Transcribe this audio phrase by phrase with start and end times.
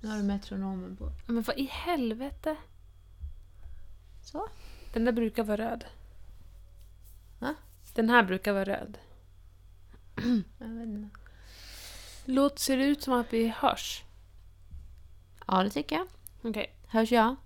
[0.00, 1.12] Nu har du metronomen på.
[1.26, 2.56] Men vad i helvete?
[4.22, 4.48] Så.
[4.92, 5.84] Den där brukar vara röd.
[7.38, 7.54] Va?
[7.94, 8.98] Den här brukar vara röd.
[10.58, 11.18] Jag vet inte.
[12.24, 14.02] Låt, ser det ut som att vi hörs?
[15.46, 16.06] Ja, det tycker jag.
[16.42, 16.74] Okej.
[16.86, 17.36] Hörs jag?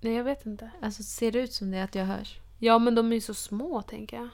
[0.00, 0.70] Nej, jag vet inte.
[0.82, 2.38] Alltså, ser det ut som det att jag hörs?
[2.58, 4.28] Ja, men de är ju så små, tänker jag.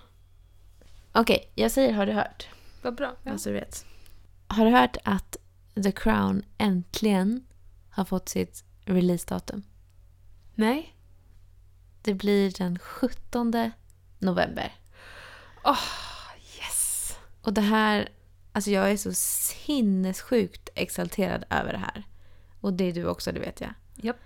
[1.13, 2.49] Okej, jag säger har du hört?
[2.83, 3.17] Vad bra.
[3.23, 3.33] Ja.
[3.33, 3.87] Alltså du vet.
[4.47, 5.37] Har du hört att
[5.83, 7.47] The Crown äntligen
[7.95, 9.63] har fått sitt releasedatum?
[10.55, 10.97] Nej?
[12.03, 13.53] Det blir den 17
[14.19, 14.73] november.
[16.59, 17.17] Yes!
[17.43, 18.09] Och det här,
[18.53, 22.05] alltså jag är så sinnessjukt exalterad över det här.
[22.61, 23.75] Och det är du också, det vet jag.
[23.95, 24.17] Japp.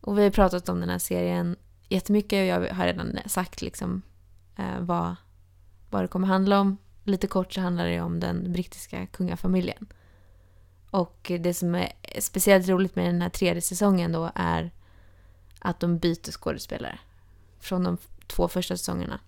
[0.00, 1.56] Och vi har pratat om den här serien
[1.88, 4.02] jättemycket och jag har redan sagt liksom
[4.56, 5.16] eh, vad,
[5.90, 6.76] vad det kommer handla om.
[7.04, 9.86] Lite kort så handlar det om den brittiska kungafamiljen.
[10.90, 14.70] Och det som är speciellt roligt med den här tredje säsongen då är
[15.58, 16.98] att de byter skådespelare
[17.60, 19.20] från de två första säsongerna.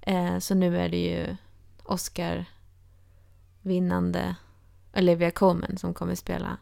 [0.00, 1.36] Eh, så nu är det ju
[1.82, 4.36] Oscar-vinnande
[4.96, 6.56] Olivia Colman som kommer spela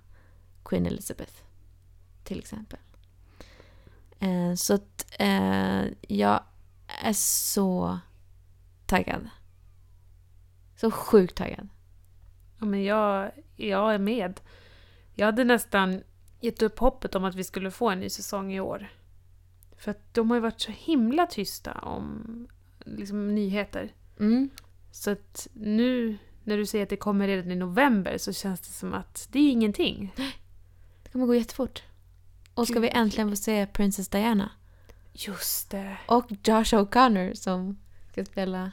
[0.65, 1.33] Queen Elizabeth
[2.25, 2.79] till exempel.
[4.19, 6.45] Eh, så att eh, jag
[6.87, 7.99] är så
[8.87, 9.29] taggad.
[10.77, 11.69] Så sjukt taggad.
[12.63, 14.41] Ja, men jag, jag är med.
[15.15, 16.03] Jag hade nästan
[16.41, 18.89] gett upp hoppet om att vi skulle få en ny säsong i år.
[19.77, 22.49] För att de har ju varit så himla tysta om
[22.85, 23.93] liksom, nyheter.
[24.21, 24.51] Mm.
[24.91, 28.73] Så att nu när du säger att det kommer redan i november så känns det
[28.73, 30.15] som att det är ingenting.
[31.03, 31.83] Det kommer gå jättefort.
[32.55, 34.51] Och ska vi äntligen få se Princess Diana.
[35.13, 35.99] Just det.
[36.07, 37.79] Och Josh O'Connor som
[38.13, 38.73] ska spela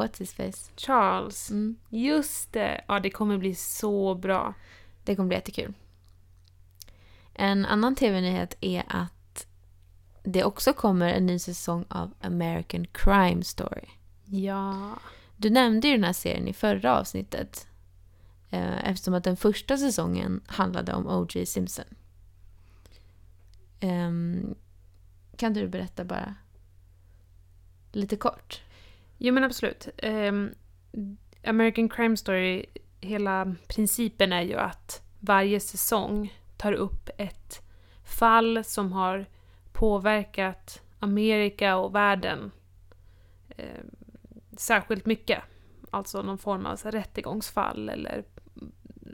[0.00, 0.70] What's his face.
[0.76, 1.50] Charles.
[1.50, 1.76] Mm.
[1.88, 2.84] Just det.
[2.88, 4.54] Ja, det kommer bli så bra.
[5.04, 5.74] Det kommer bli jättekul.
[7.34, 9.46] En annan tv-nyhet är att
[10.22, 13.86] det också kommer en ny säsong av American Crime Story.
[14.24, 14.90] Ja.
[15.36, 17.66] Du nämnde ju den här serien i förra avsnittet.
[18.50, 21.46] eh, Eftersom att den första säsongen handlade om O.J.
[21.46, 21.84] Simpson.
[23.80, 24.54] Ehm,
[25.36, 26.34] kan du berätta bara
[27.92, 28.60] lite kort?
[29.22, 29.88] Jo men absolut.
[30.02, 30.54] Um,
[31.44, 32.66] American Crime Story,
[33.00, 37.62] hela principen är ju att varje säsong tar upp ett
[38.04, 39.26] fall som har
[39.72, 42.50] påverkat Amerika och världen
[43.56, 43.84] eh,
[44.56, 45.42] särskilt mycket.
[45.90, 48.24] Alltså någon form av så här rättegångsfall eller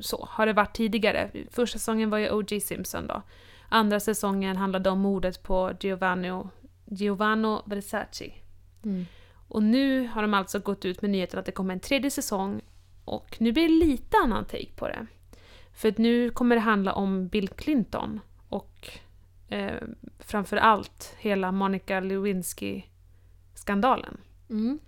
[0.01, 1.31] så har det varit tidigare.
[1.51, 2.61] Första säsongen var ju O.J.
[2.61, 3.23] Simpson då.
[3.69, 6.43] Andra säsongen handlade om mordet på Giovanni,
[6.85, 8.33] Giovanni Versace.
[8.85, 9.07] Mm.
[9.49, 12.61] Och nu har de alltså gått ut med nyheten att det kommer en tredje säsong
[13.05, 15.07] och nu blir det lite annan take på det.
[15.73, 18.89] För att nu kommer det handla om Bill Clinton och
[19.49, 19.83] eh,
[20.19, 24.17] framför allt hela Monica Lewinsky-skandalen.
[24.51, 24.79] Mm.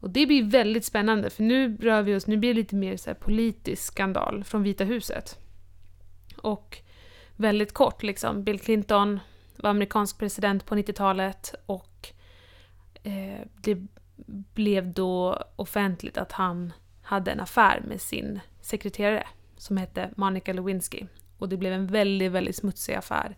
[0.00, 2.96] Och det blir väldigt spännande för nu rör vi oss, nu blir det lite mer
[2.96, 5.38] så politisk skandal från Vita huset.
[6.36, 6.78] Och
[7.36, 9.20] väldigt kort liksom, Bill Clinton
[9.56, 12.08] var amerikansk president på 90-talet och
[13.06, 13.78] eh, det
[14.54, 16.72] blev då offentligt att han
[17.02, 21.06] hade en affär med sin sekreterare som hette Monica Lewinsky.
[21.38, 23.36] Och det blev en väldigt, väldigt smutsig affär.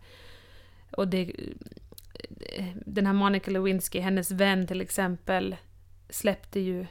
[0.91, 1.33] Och det,
[2.57, 5.57] eh, den här Monica Lewinsky, hennes vän till exempel,
[6.09, 6.87] släppte ju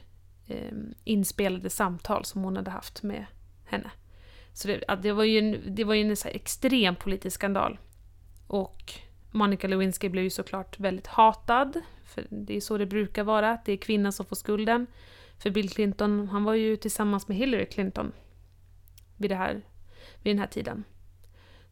[0.48, 0.74] eh,
[1.04, 3.26] inspelade samtal som hon hade haft med
[3.66, 3.92] henne.
[4.54, 7.80] Så det, det var ju en, det var ju en så här extrem politisk skandal.
[8.48, 8.94] Och
[9.32, 13.66] Monica Lewinsky blev ju såklart väldigt hatad, för det är så det brukar vara, att
[13.66, 14.88] det är kvinnan som får skulden.
[15.40, 18.12] För Bill Clinton, han var ju tillsammans med Hillary Clinton
[19.18, 19.62] vid, det här,
[20.24, 20.84] vid den här tiden.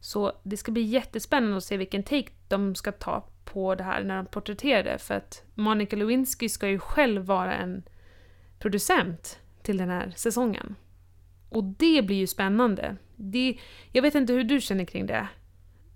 [0.00, 4.04] Så det ska bli jättespännande att se vilken take de ska ta på det här
[4.04, 7.82] när de porträtterar det, för att Monica Lewinsky ska ju själv vara en
[8.58, 10.74] producent till den här säsongen.
[11.48, 12.96] Och det blir ju spännande.
[13.16, 13.58] Det,
[13.92, 15.28] jag vet inte hur du känner kring det,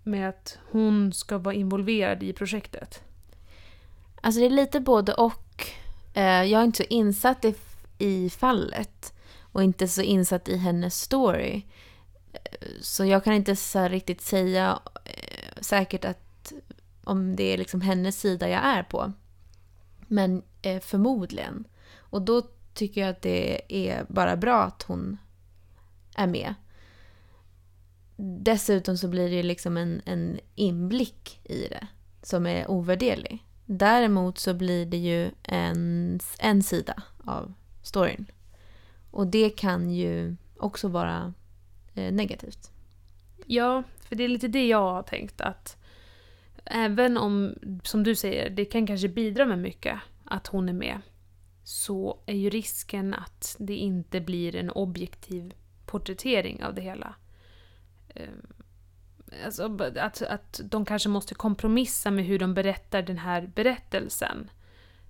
[0.03, 3.03] med att hon ska vara involverad i projektet.
[4.21, 5.67] Alltså det är lite både och.
[6.15, 7.55] Eh, jag är inte så insatt i,
[7.99, 11.63] i fallet och inte så insatt i hennes story.
[12.33, 16.53] Eh, så jag kan inte så riktigt säga eh, säkert att
[17.05, 19.13] om det är liksom hennes sida jag är på.
[20.07, 20.43] Men
[20.81, 21.65] förmodligen.
[21.99, 22.43] Och då
[22.75, 25.19] tycker jag att det är bara bra att hon
[26.17, 26.55] är med.
[28.17, 31.87] Dessutom så blir det ju liksom en, en inblick i det
[32.23, 33.45] som är ovärderlig.
[33.73, 38.27] Däremot så blir det ju en, en sida av storyn.
[39.11, 41.35] Och det kan ju också vara
[41.95, 42.71] eh, negativt.
[43.47, 45.77] Ja, för det är lite det jag har tänkt att
[46.65, 51.01] även om, som du säger, det kan kanske bidra med mycket att hon är med,
[51.65, 55.55] så är ju risken att det inte blir en objektiv
[55.87, 57.15] porträttering av det hela.
[58.15, 58.47] Ehm,
[59.45, 64.51] Alltså, att, att de kanske måste kompromissa med hur de berättar den här berättelsen.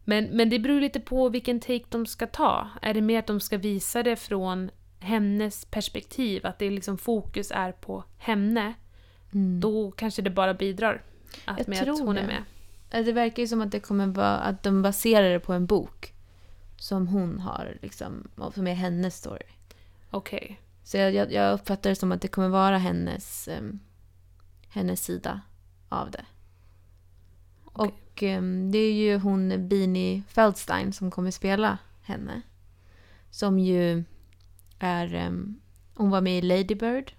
[0.05, 2.69] Men, men det beror lite på vilken take de ska ta.
[2.83, 7.51] Är det mer att de ska visa det från hennes perspektiv, att det liksom fokus
[7.55, 8.75] är på henne,
[9.33, 9.61] Mm.
[9.61, 11.03] då kanske det bara bidrar
[11.45, 12.27] att, Jag med att tror hon är det.
[12.27, 12.43] med.
[12.91, 15.67] Eh, Det verkar ju som att det kommer vara att de baserar det på en
[15.67, 16.13] bok.
[16.77, 19.43] Som hon har, liksom, som är hennes story.
[20.11, 20.61] Okej.
[20.85, 23.81] Så jag, jag, uppfattar det som att det kommer vara hennes, em,
[24.71, 25.41] hennes sida
[25.89, 26.25] av det.
[27.65, 27.95] Okej.
[28.15, 32.43] Och em, det är ju hon Beanie Feldstein som kommer spela henne.
[33.31, 34.05] Som ju
[34.79, 35.15] är...
[35.15, 35.61] em,
[35.95, 37.15] hon var med i Lady Bird.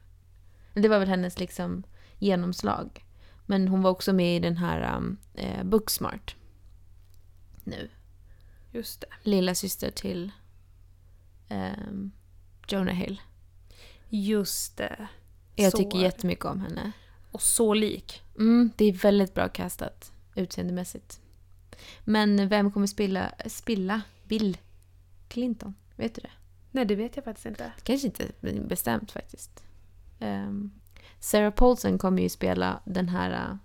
[0.74, 1.84] Det var väl hennes liksom
[2.20, 3.06] genomslag.
[3.46, 6.36] Men hon var också med i den här um, eh, Booksmart.
[7.64, 7.90] Nu.
[8.72, 9.08] Just det.
[9.30, 10.32] Lilla syster till
[11.48, 12.12] em,
[12.68, 13.22] Jonah Hill.
[14.10, 15.08] Just det.
[15.56, 16.92] Jag Så tycker jättemycket om henne.
[17.32, 18.22] Och så lik.
[18.38, 21.20] Mm, det är väldigt bra castat utseendemässigt.
[22.04, 24.58] Men vem kommer spela, spilla Bill
[25.28, 25.76] Clinton?
[25.96, 26.32] Vet du det?
[26.72, 27.72] Nej, det vet jag faktiskt inte.
[27.84, 28.28] Kanske inte
[28.68, 29.64] bestämt faktiskt.
[30.20, 30.72] Ehm,
[31.20, 33.56] Sarah Paulson kommer ju spela den här äh,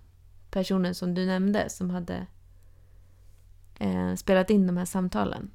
[0.51, 2.27] personen som du nämnde som hade
[3.79, 5.51] eh, spelat in de här samtalen.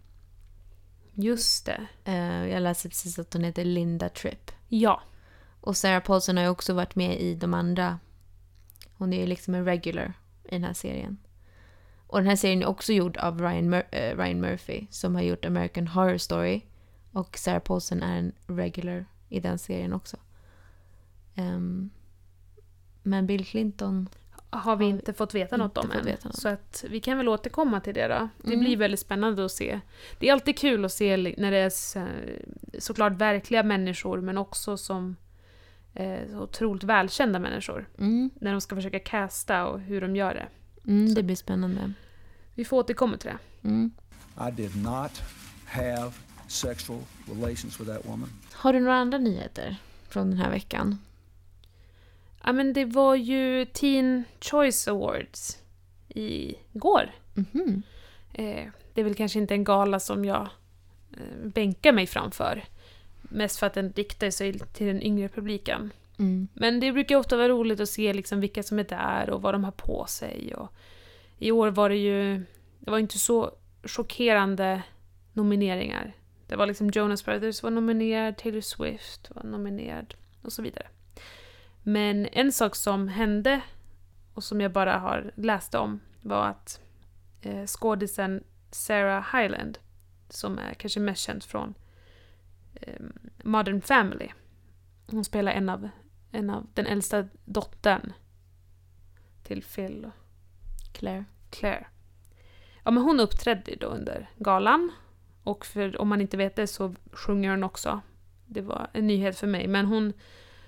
[1.14, 1.88] Just det.
[2.04, 4.52] Eh, jag läste precis att hon heter Linda Tripp.
[4.68, 5.02] Ja.
[5.62, 8.00] Och Sarah Paulson har ju också varit med i de andra.
[8.98, 10.14] Hon är ju liksom en regular
[10.44, 11.18] i den här serien.
[12.08, 15.22] Och den här serien är också gjord av Ryan, Mur- eh, Ryan Murphy som har
[15.22, 16.62] gjort American Horror Story.
[17.12, 20.18] Och Sarah Paulson är en regular i den serien också.
[21.36, 21.90] Ehm,
[23.04, 24.10] men Bill Clinton...
[24.54, 26.06] Har vi Har inte fått veta något om än.
[26.24, 26.36] något.
[26.36, 28.30] Så att vi kan väl återkomma till det då.
[28.44, 28.60] Det Mm.
[28.60, 29.80] blir väldigt spännande att se.
[30.20, 32.08] Det är alltid kul att se när det är så,
[32.80, 35.16] såklart verkliga människor men också som
[35.94, 37.90] eh, så otroligt välkända människor.
[37.98, 40.48] Mm, När de ska försöka casta och hur de gör det.
[40.92, 41.94] mm, det blir spännande.
[42.56, 43.68] Vi får återkomma till det.
[43.68, 43.92] Mm.
[44.48, 45.12] I did not
[45.66, 46.12] have
[46.48, 48.30] sexual relations with that woman.
[48.54, 49.76] Har du några andra nyheter
[50.10, 50.98] från den här veckan?
[52.44, 55.58] Ja men det var ju Teen Choice Awards
[56.08, 57.12] igår.
[57.34, 57.82] Mhm.
[58.34, 60.50] Eh, det är väl kanske inte en gala som jag
[61.18, 62.64] eh, bänkar mig framför.
[63.32, 65.92] Mest för att den riktar sig till den yngre publiken.
[66.20, 66.48] Mm.
[66.54, 69.54] Men det brukar ofta vara roligt att se liksom vilka som är där och vad
[69.54, 70.56] de har på sig.
[70.56, 70.74] Och
[71.38, 72.46] I år var det ju
[72.80, 73.52] det var inte så
[73.84, 74.84] chockerande
[75.34, 76.14] nomineringar.
[76.48, 80.88] Det var liksom Jonas Brothers var nominerad, Taylor Swift var nominerad och så vidare.
[81.84, 83.62] Men en sak som hände
[84.34, 86.82] och som jag bara har läst om var att
[87.42, 89.78] eh, skådisen Sarah Hyland,
[90.30, 91.74] som är kanske mest känd från
[93.44, 94.30] Modern Family,
[95.08, 95.90] hon spelar en av
[96.32, 98.14] en av den äldsta dottern
[99.44, 100.14] till Phil och
[100.94, 101.26] Claire.
[101.50, 101.88] Claire.
[102.84, 104.92] Ja, men hon uppträdde då under galan.
[105.44, 108.02] Och för, om man inte vet det så sjunger hon också.
[108.46, 110.14] Det var en nyhet för mig, men hon,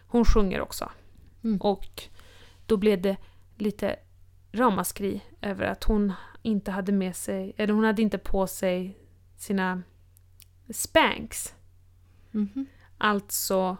[0.07, 0.91] hon sjunger också.
[1.43, 1.61] Mm.
[1.61, 2.03] Och
[2.65, 3.17] då blev det
[3.57, 3.95] lite
[4.51, 8.97] ramaskri över att hon inte hade med sig, eller hon hade inte på sig
[9.37, 9.81] sina
[10.69, 11.55] spanks.
[12.33, 12.65] Mhm.
[12.97, 13.77] Alltså,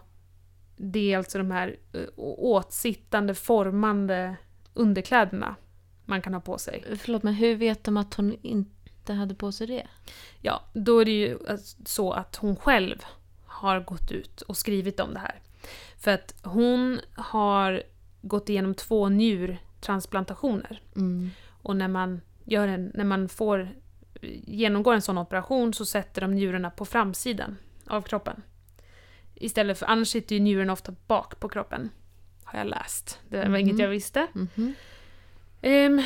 [0.76, 4.36] det är alltså de här eh, åtsittande, formande
[4.74, 5.56] underkläderna
[6.04, 6.84] man kan ha på sig.
[6.98, 9.86] Förlåt, men hur vet de att hon inte hade på sig det?
[10.40, 13.04] Ja, då är det ju alltså så att hon själv
[13.46, 15.40] har gått ut och skrivit om det här.
[15.98, 17.82] För att hon har
[18.22, 20.82] gått igenom två njurtransplantationer.
[20.96, 21.30] Mm.
[21.62, 23.68] Och när man, gör en, när man får
[24.46, 28.42] genomgår en sån operation så sätter de njurarna på framsidan av kroppen.
[29.34, 31.90] Istället för, annars sitter ju njurarna ofta bak på kroppen.
[32.44, 33.20] Har jag läst.
[33.28, 33.56] Det var Mhm.
[33.56, 34.26] inget jag visste.
[34.32, 34.74] Mhm.
[35.62, 36.02] Ehm,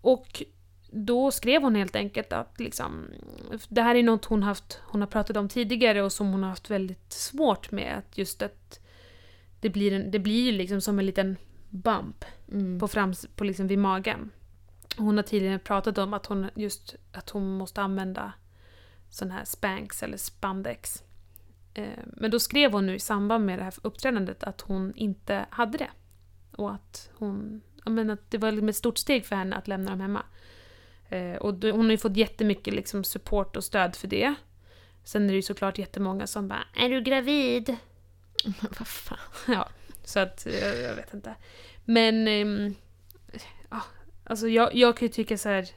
[0.00, 0.42] och
[0.90, 3.04] då skrev hon helt enkelt att liksom,
[3.68, 6.50] det här är något hon, haft, hon har pratat om tidigare och som hon har
[6.50, 7.98] haft väldigt svårt med.
[7.98, 8.80] Att just att
[9.60, 11.36] det blir, en, det blir liksom som en liten
[11.70, 12.78] bump Mm.
[12.80, 14.30] på frams, på liksom vid magen.
[14.96, 18.32] Hon har tidigare pratat om att hon just att hon måste använda
[19.10, 21.02] sån här spanks eller spandex.
[21.76, 25.46] Eh, men då skrev hon nu i samband med det här uppträdandet att hon inte
[25.50, 25.90] hade det.
[26.56, 29.68] Och att hon, jag menar, att det var liksom ett stort steg för henne att
[29.68, 30.22] lämna dem hemma.
[31.08, 34.34] Eh, och hon har ju fått jättemycket liksom support och stöd för det.
[35.04, 37.76] Sen är det ju såklart jättemånga som bara “Är du gravid?”
[38.44, 39.18] Men vad fan.
[39.48, 39.68] Ja,
[40.04, 41.34] Så att, jag, jag vet inte.
[41.84, 42.74] Men, ehm,
[43.70, 43.82] ja,
[44.24, 45.68] alltså jag, jag kan ju tycka så här.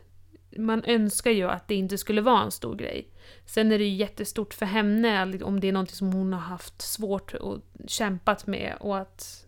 [0.57, 3.07] Man önskar ju att det inte skulle vara en stor grej.
[3.45, 6.81] Sen är det ju jättestort för henne om det är något som hon har haft
[6.81, 9.45] svårt och kämpat med och att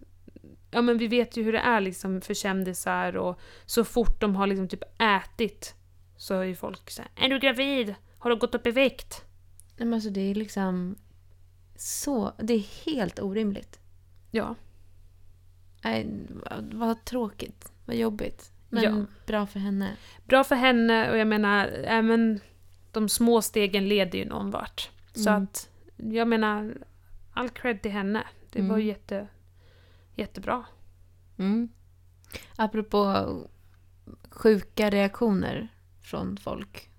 [0.71, 4.35] Ja men vi vet ju hur det är liksom för kändisar och så fort de
[4.35, 5.75] har liksom typ ätit
[6.17, 7.95] så är ju folk såhär Är du gravid?
[8.17, 9.25] Har du gått upp i vikt?
[9.77, 10.95] Nej, men alltså det är liksom
[11.75, 12.33] så...
[12.37, 13.79] Det är helt orimligt.
[14.31, 14.55] Ja.
[15.83, 17.71] Nej, vad, vad tråkigt.
[17.85, 18.51] Vad jobbigt.
[18.71, 19.05] Men Ja.
[19.25, 19.95] bra för henne.
[20.25, 22.39] Bra för henne och jag menar, även
[22.91, 24.89] de små stegen leder ju någon vart.
[25.13, 25.43] Så Mm.
[25.43, 26.77] att, jag menar,
[27.33, 28.23] all cred till henne.
[28.51, 28.87] Det var Mm.
[28.87, 29.27] jätte,
[30.15, 30.63] jättebra.
[31.37, 31.69] Mm.
[32.55, 33.27] Apropå
[34.29, 35.67] sjuka reaktioner
[36.01, 36.89] från folk.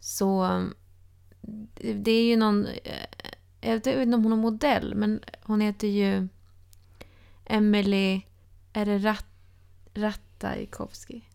[0.00, 0.62] Så
[1.94, 2.66] det är ju någon...
[2.66, 3.06] eh,
[3.60, 6.28] Jag vet inte om hon är modell, men hon heter ju
[7.44, 8.20] Emily...
[8.76, 9.26] Är det Rat,
[10.44, 11.28] Ratajkowski?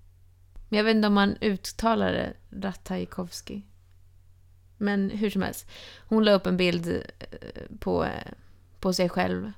[0.69, 3.61] Men jag vet inte om man uttalar det Ratajkowski.
[4.77, 5.69] Men hur som helst.
[6.07, 8.31] Hon la upp en bild eh, på, eh,
[8.79, 9.51] på sig själv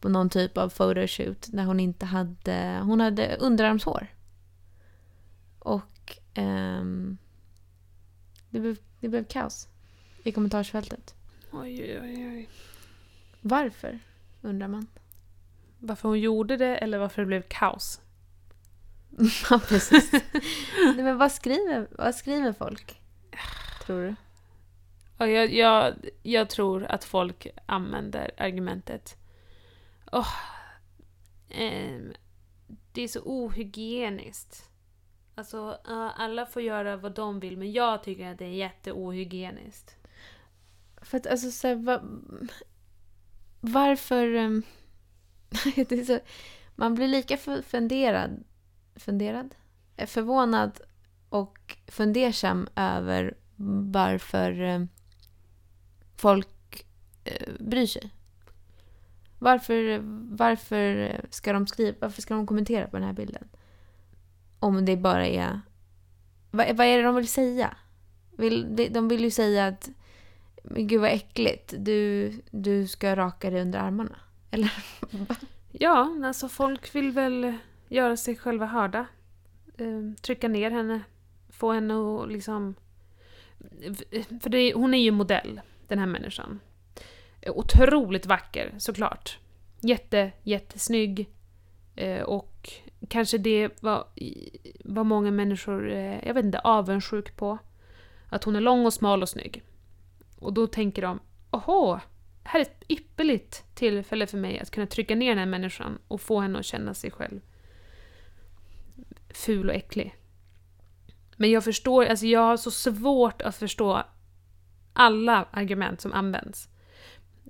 [0.00, 2.80] på någon typ av photoshoot där hon inte hade...
[2.82, 4.06] Hon hade underarmshår.
[5.58, 7.18] Och ehm,
[8.50, 9.68] det, blev, det blev kaos
[10.22, 11.14] i kommentarsfältet.
[11.52, 12.48] Oj, oj, oj, oj.
[13.40, 13.98] Varför,
[14.42, 14.86] undrar man.
[15.78, 18.00] Varför hon gjorde det eller varför det blev kaos?
[19.50, 20.12] ja, precis.
[20.12, 23.00] Nej, men vad skriver, vad skriver folk?
[23.86, 24.14] Tror du?
[25.18, 29.16] Ja, jag, jag, jag tror att folk använder argumentet
[30.12, 30.34] Åh,
[31.48, 32.12] ehm,
[32.92, 34.70] det är så ohygieniskt.
[35.34, 35.78] Alltså,
[36.16, 39.96] alla får göra vad de vill, men jag tycker att det är jätteohygieniskt.
[41.02, 42.02] För att alltså så här, va,
[43.60, 44.26] varför...
[45.76, 46.18] är så,
[46.74, 48.44] man blir lika funderad,
[48.96, 49.54] funderad?
[50.06, 50.80] Förvånad
[51.28, 53.36] och fundersam över
[53.92, 54.84] varför eh,
[56.16, 56.86] folk
[57.24, 58.10] eh, bryr sig.
[59.38, 60.00] Varför,
[60.36, 63.48] varför ska de skriva, varför ska de kommentera på den här bilden?
[64.58, 65.60] Om det bara är...
[66.50, 67.76] Vad, vad är det de vill säga?
[68.38, 69.90] Vill, de vill ju säga att
[70.68, 71.74] men gud vad äckligt.
[71.78, 74.16] Du, du ska raka dig under armarna.
[74.50, 74.72] Eller?
[75.72, 77.54] Ja, alltså folk vill väl
[77.88, 79.06] göra sig själva hörda.
[79.78, 81.00] Ehm, trycka ner henne.
[81.48, 82.74] Få henne att liksom...
[84.42, 86.60] För det, hon är ju modell, den här människan.
[87.46, 89.38] Otroligt vacker, såklart.
[89.80, 91.30] Jätte, jättesnygg.
[91.96, 92.70] Ehm, och
[93.08, 94.04] kanske det var,
[94.84, 97.58] var många människor, eh, jag vet inte, avundsjuk på.
[98.28, 99.62] Att hon är lång och smal och snygg.
[100.38, 102.00] Och då tänker de, åhå,
[102.44, 106.20] här är ett ypperligt tillfälle för mig att kunna trycka ner den här människan och
[106.20, 107.40] få henne att känna sig själv
[109.36, 110.14] ful och äcklig.
[111.36, 114.02] Men jag förstår, alltså jag har så svårt att förstå
[114.92, 116.68] alla argument som används.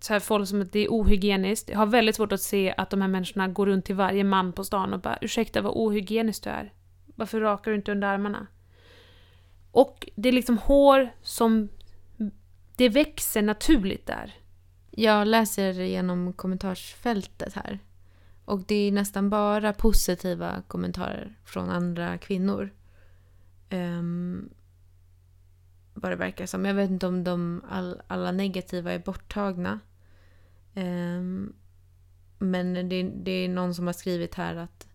[0.00, 1.68] Så här folk som att det är ohygieniskt.
[1.68, 4.52] Jag har väldigt svårt att se att de här människorna går runt till varje man
[4.52, 6.72] på stan och bara ursäkta vad ohygieniskt du är.
[7.06, 8.46] Varför rakar du inte under armarna?
[9.70, 11.68] Och det är liksom hår som
[12.76, 14.34] det växer naturligt där.
[14.90, 17.78] Jag läser genom kommentarsfältet här.
[18.46, 22.70] Och det är nästan bara positiva kommentarer från andra kvinnor.
[23.70, 24.50] Um,
[25.94, 26.64] vad det verkar som.
[26.64, 29.80] Jag vet inte om de all, alla negativa är borttagna.
[30.74, 31.52] Ehm,
[32.38, 34.88] men det, det är någon som har skrivit här att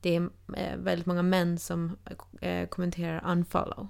[0.00, 1.96] det är eh, väldigt många män som
[2.40, 3.88] eh, kommenterar unfollow.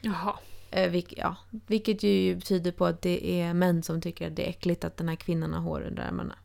[0.00, 0.38] Jaha.
[0.70, 4.46] Eh, vilk, ja, vilket ju tyder på att det är män som tycker att det
[4.46, 6.38] är äckligt att den här kvinnan har hår under armarna.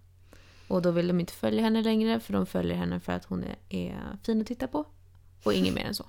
[0.67, 3.43] Och då vill de inte följa henne längre för de följer henne för att hon
[3.43, 4.85] är, är fin att titta på.
[5.43, 6.05] Och inget mer än så.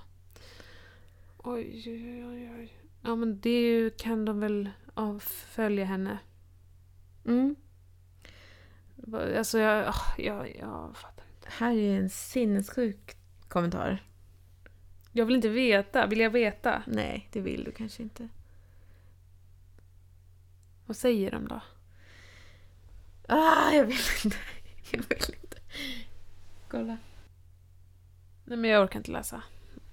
[1.37, 2.73] Oj, oj, oj, oj.
[3.01, 6.17] Ja, men det ju- kan de väl avfölja henne.
[7.25, 7.55] Mm.
[9.37, 11.47] Alltså, jag, ah, jag, jag fattar inte.
[11.51, 13.15] Här är en sinnessjuk
[13.47, 14.03] kommentar.
[15.11, 16.07] Jag vill inte veta.
[16.07, 16.83] Vill jag veta?
[16.87, 18.29] Nej, det vill du kanske inte.
[20.85, 21.61] Vad säger de då?
[23.27, 24.37] Ah, jag vill inte.
[24.91, 25.57] Jag vill inte.
[26.67, 26.97] Kolla.
[28.45, 29.41] Nej, men jag orkar inte läsa.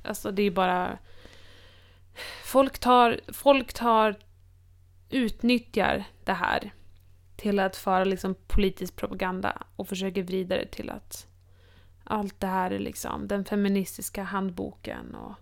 [0.05, 0.99] Alltså, det är bara...
[2.45, 3.21] Folk tar...
[3.33, 4.17] Folk tar...
[5.11, 6.73] Utnyttjar det här
[7.37, 11.27] till att föra liksom politisk propaganda och försöker vrida det till att
[12.05, 15.35] allt det här är liksom den feministiska handboken och...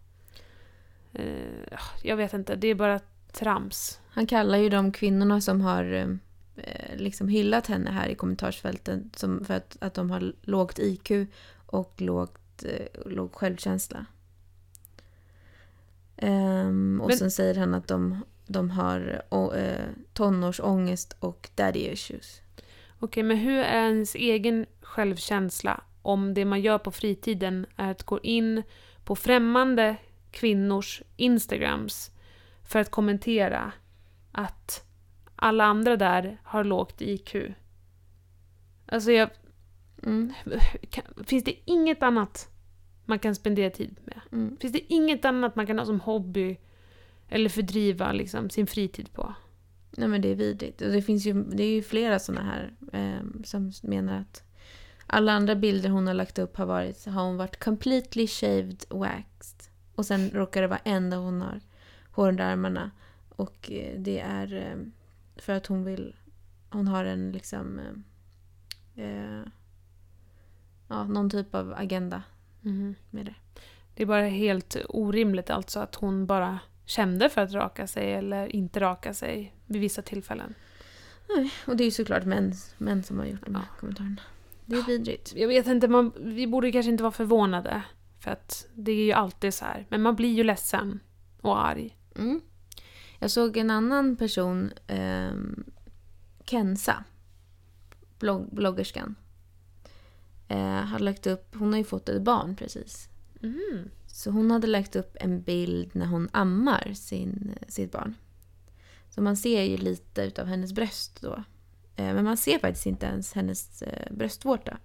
[1.20, 3.00] Eh, jag vet inte, det är bara
[3.32, 4.00] trams.
[4.11, 6.09] Han kallar ju de kvinnorna som har eh,
[6.97, 11.11] liksom hyllat henne här i kommentarsfälten som för att, att de har lågt IQ
[11.67, 14.07] och lågt, eh, låg självkänsla.
[16.17, 19.23] Ehm, och Men- sen säger han att de, de har
[19.57, 22.40] eh, tonårsångest och daddy issues.
[22.99, 28.02] Okej, men hur är ens egen självkänsla om det man gör på fritiden är att
[28.02, 28.62] gå in
[29.05, 29.97] på främmande
[30.31, 32.11] kvinnors Instagrams
[32.64, 33.73] för att kommentera
[34.33, 34.85] att
[35.40, 37.37] alla andra där har lågt IQ?
[38.87, 39.30] Alltså, jag,
[40.02, 40.32] Mm,
[40.90, 42.49] kan, finns det inget annat
[43.04, 44.20] man kan spendera tid med?
[44.32, 44.56] mm.
[44.61, 46.56] Finns det inget annat man kan ha som hobby
[47.28, 49.35] eller fördriva liksom, sin fritid på?
[49.90, 50.82] Nej men det är vidrigt.
[50.82, 54.42] Och det finns ju, det är ju flera sådana här ehm, som menar att
[55.06, 59.70] alla andra bilder hon har lagt upp har varit, har hon varit completely shaved waxed.
[59.94, 61.61] Och sen råkar det vara en där hon har
[62.11, 62.90] hår under armarna.
[63.28, 64.92] Och eh, det är ehm,
[65.42, 66.16] för att hon vill,
[66.70, 67.80] hon har en liksom,
[68.94, 69.42] eh, eh,
[70.88, 72.23] ja någon typ av agenda
[73.11, 73.35] med det.
[73.94, 78.56] Det är bara helt orimligt alltså att hon bara kände för att raka sig eller
[78.56, 80.54] inte raka sig vid vissa tillfällen.
[81.66, 84.20] Och det är ju såklart män, män som har gjort de här kommentarerna.
[84.66, 85.32] Det är vidrigt.
[85.37, 87.82] Jag vet inte, man, vi borde kanske inte vara förvånade.
[88.20, 89.87] För att det är ju alltid så här.
[89.88, 91.00] Men man blir ju ledsen
[91.40, 91.97] och arg.
[92.16, 92.40] Mm.
[93.21, 95.65] Jag såg en annan person, ehm,
[96.45, 97.05] Kenza,
[98.19, 99.15] blogg, bloggerskan.
[100.49, 103.09] Eh, hade lagt upp, hon har ju fått ett barn precis.
[103.43, 103.91] Mm.
[104.07, 108.15] Så hon hade lagt upp en bild när hon ammar sin, sitt barn.
[109.11, 111.35] Så man ser ju lite utav hennes bröst då.
[111.97, 114.79] Eh, men man ser faktiskt inte ens hennes eh, bröstvårta.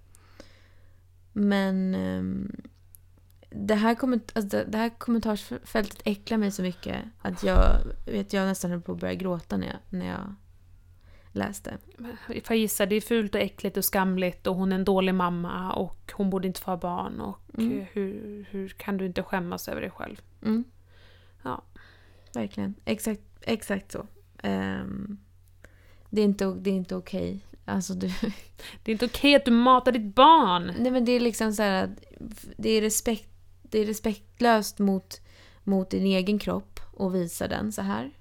[1.34, 2.52] Men ehm,
[3.56, 8.46] det, här komment- alltså det, här kommentarsfältet äcklar mig så mycket att jag, vet, jag
[8.46, 10.36] nästan höll på att börja gråta när jag, när jag
[11.32, 11.78] läste.
[12.28, 15.16] Får jag gissa, det är fult och äckligt och skamligt och hon är en dålig
[15.16, 17.86] mamma och hon borde inte få ha barn och Mm.
[17.94, 20.22] hur, hur kan du inte skämmas över dig själv?
[20.42, 20.64] Mm.
[21.44, 21.64] Ja.
[22.34, 22.76] Verkligen.
[22.86, 24.08] Exakt, exakt så.
[24.44, 25.18] Ehm,
[26.10, 27.46] det är inte, det är inte okej.
[27.66, 28.08] Alltså du,
[28.84, 30.74] Det är inte okej att du matar ditt barn!
[30.80, 31.90] Nej men det är liksom så här att
[32.58, 33.30] det är, respekt,
[33.70, 35.22] det är respektlöst mot,
[35.64, 38.12] mot din egen kropp att visa den så här.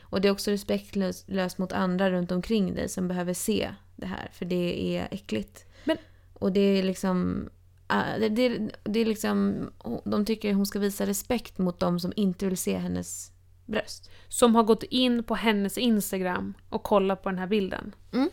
[0.00, 4.28] Och det är också respektlöst mot andra runt omkring dig som behöver se det här
[4.32, 5.64] för det är äckligt.
[5.84, 5.96] Men-
[6.34, 7.48] Och det är liksom
[7.86, 9.70] ah, det, det, det är liksom
[10.04, 13.32] de tycker hon ska visa respekt mot de som inte vill se hennes
[13.66, 14.10] bröst.
[14.28, 17.94] Som har gått in på hennes Instagram och kollat på den här bilden.
[18.12, 18.30] Mm.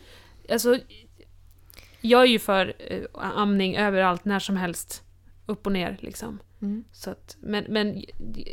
[0.50, 0.78] Alltså,
[2.00, 5.02] jag är ju för eh, amning överallt, när som helst.
[5.46, 6.38] Upp och ner liksom.
[6.62, 6.84] Mm.
[6.92, 8.04] Så att, men, men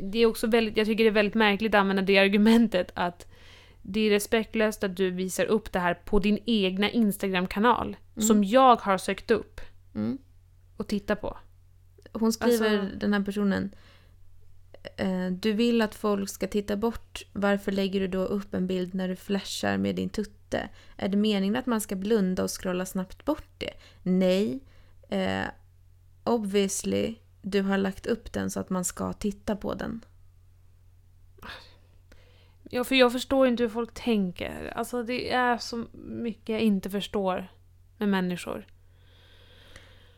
[0.02, 3.28] det är också väldigt, jag tycker det är väldigt märkligt att använda det argumentet att
[3.82, 7.98] det är respektlöst att du visar upp det här på din egna Instagram-kanal.
[8.16, 8.28] Mm.
[8.28, 9.62] Som jag har sökt upp
[9.96, 10.18] Mm.
[10.78, 11.38] och tittat på.
[12.14, 13.76] Hon skriver, Alltså- den här personen,
[14.98, 17.24] eh, du vill att folk ska titta bort.
[17.34, 20.70] Varför lägger du då upp en bild när du flashar med din tutte?
[20.98, 23.74] Är det meningen att man ska blunda och scrolla snabbt bort det?
[24.04, 24.60] Nej.
[26.30, 30.06] Obviously, du har lagt upp den så att man ska titta på den.
[32.70, 34.74] Ja, för jag förstår inte hur folk tänker.
[34.76, 37.48] Alltså det är så mycket jag inte förstår
[37.98, 38.68] med människor.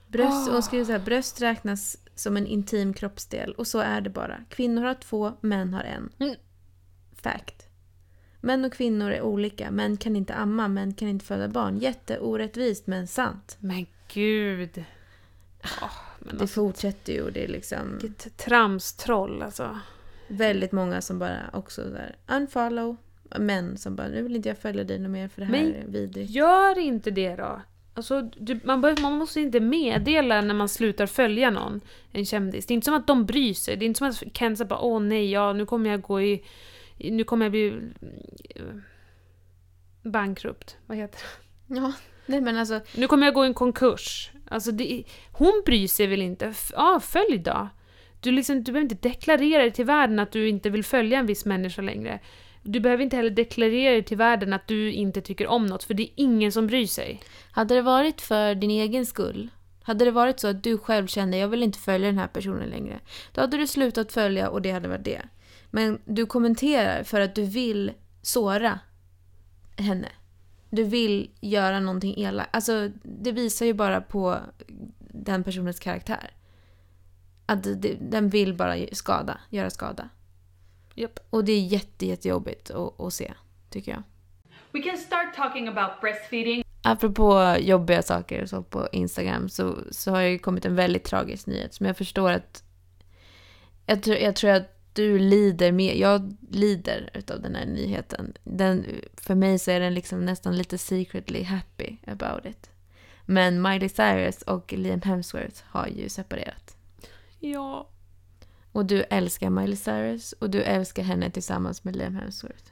[0.07, 0.53] Bröst, Ah.
[0.53, 4.43] Hon skriver så här, bröst räknas som en intim kroppsdel och så är det bara.
[4.49, 6.11] Kvinnor har två, män har en.
[6.19, 6.35] Mm.
[7.15, 7.67] Fact.
[8.41, 9.71] Män och kvinnor är olika.
[9.71, 11.77] Män kan inte amma, män kan inte föda barn.
[11.77, 13.57] Jätteorättvist men sant.
[13.59, 14.83] Men gud.
[15.81, 19.79] Åh, men Det alltså, fortsätter ju och det är liksom vilket tramstroll alltså.
[20.27, 22.95] väldigt många som bara också där unfollow.
[23.39, 25.85] Män som bara, nu vill inte jag följa dig mer för det här Men- är
[25.87, 26.31] vidrigt.
[26.31, 27.61] Gör inte det då.
[27.93, 32.65] Alltså, du, man, bör, man måste inte meddela när man slutar följa någon, en kändis.
[32.65, 33.77] Det är inte som att de bryr sig.
[33.77, 36.21] Det är inte som att Ken säger bara åh nej, ja, nu kommer jag gå
[36.21, 36.43] i...
[36.97, 37.67] Nu kommer jag bli...
[38.55, 38.63] eh,
[40.03, 40.77] Bankrupt.
[40.85, 41.19] Vad heter
[41.67, 41.75] det?
[41.75, 41.93] Ja,
[42.25, 42.81] nej men alltså.
[42.95, 44.31] Nu kommer jag gå i en konkurs.
[44.47, 46.53] Alltså det, hon bryr sig väl inte?
[46.73, 47.69] Ja, följ då.
[48.19, 51.25] Du, liksom, du behöver inte deklarera det till världen att du inte vill följa en
[51.25, 52.19] viss människa längre.
[52.63, 55.93] Du behöver inte heller deklarera det till världen att du inte tycker om något, för
[55.93, 57.21] det är ingen som bryr sig.
[57.51, 59.49] Hade det varit för din egen skull,
[59.83, 62.69] hade det varit så att du själv kände jag vill inte följa den här personen
[62.69, 62.99] längre,
[63.31, 65.21] då hade du slutat följa och det hade varit det.
[65.71, 68.79] Men du kommenterar för att du vill såra
[69.77, 70.09] henne.
[70.71, 72.55] Du vill göra någonting elakt.
[72.55, 74.37] Alltså, det visar ju bara på
[75.13, 76.31] den personens karaktär.
[77.45, 80.09] Att det, den vill bara skada, göra skada.
[80.95, 81.19] Japp.
[81.29, 83.33] Och det är jätte, jättejobbigt att, att se,
[83.69, 84.03] tycker jag.
[84.71, 86.63] We can start talking about breastfeeding.
[86.83, 91.03] Apropå jobbiga saker och så på Instagram så, så har det ju kommit en väldigt
[91.03, 92.63] tragisk nyhet som jag förstår att...
[93.85, 95.97] Jag tror, jag tror att du lider med.
[95.97, 98.33] Jag lider utav den här nyheten.
[98.43, 98.85] Den,
[99.17, 102.69] för mig så är den liksom nästan lite secretly happy about it.
[103.25, 106.77] Men Miley Cyrus och Liam Hemsworth har ju separerat.
[107.39, 107.89] Ja.
[108.71, 112.71] Och du älskar Miley Cyrus och du älskar henne tillsammans med Liam Hemsworth.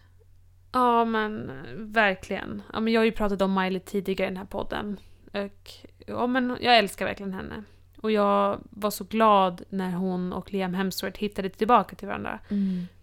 [0.71, 2.61] Ja, men verkligen.
[2.73, 4.99] Ja, men jag har ju pratat om Miley tidigare i den här podden.
[5.33, 5.71] Och,
[6.07, 7.63] ja, men jag älskar verkligen henne.
[8.01, 12.39] Och jag var så glad när hon och Liam Hemsworth hittade tillbaka till varandra.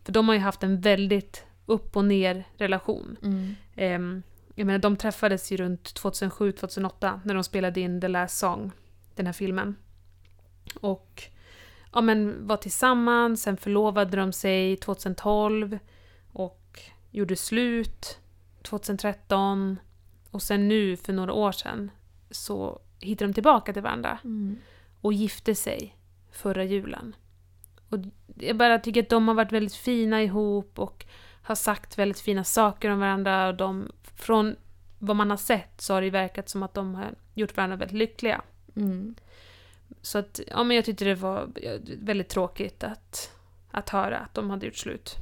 [0.04, 3.16] För de har ju haft en väldigt upp och ner relation.
[3.22, 3.54] Mm.
[3.74, 4.22] Ehm,
[4.54, 8.72] jag menar, de träffades ju runt 2007-2008 när de spelade in The Last Song,
[9.14, 9.76] den här filmen.
[10.80, 11.22] Och
[11.92, 15.78] ja, men var tillsammans, sen förlovade de sig 2012
[16.32, 16.80] och
[17.10, 18.18] gjorde slut
[18.62, 19.78] 2013.
[20.30, 21.90] Och sen nu, för några år sedan,
[22.30, 24.58] så hittade de tillbaka till varandra Mm.
[25.06, 25.96] Och gifte sig
[26.30, 27.16] förra julen.
[27.88, 27.98] Och
[28.34, 31.06] jag bara tycker att de har varit väldigt fina ihop och
[31.42, 33.48] har sagt väldigt fina saker om varandra.
[33.48, 34.56] Och de, från
[34.98, 37.98] vad man har sett så har det verkat som att de har gjort varandra väldigt
[37.98, 38.42] lyckliga.
[38.76, 39.14] Mm.
[40.02, 41.48] Så att, ja men jag tyckte det var
[42.00, 43.32] väldigt tråkigt att,
[43.70, 45.16] att höra att de hade gjort slut.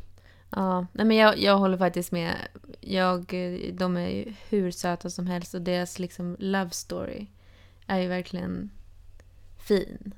[0.51, 2.35] Ja, nej men jag, jag håller faktiskt med.
[2.81, 3.25] Jag,
[3.73, 7.27] de är ju hur söta som helst och deras liksom love story
[7.87, 8.71] är ju verkligen
[9.65, 10.15] fin.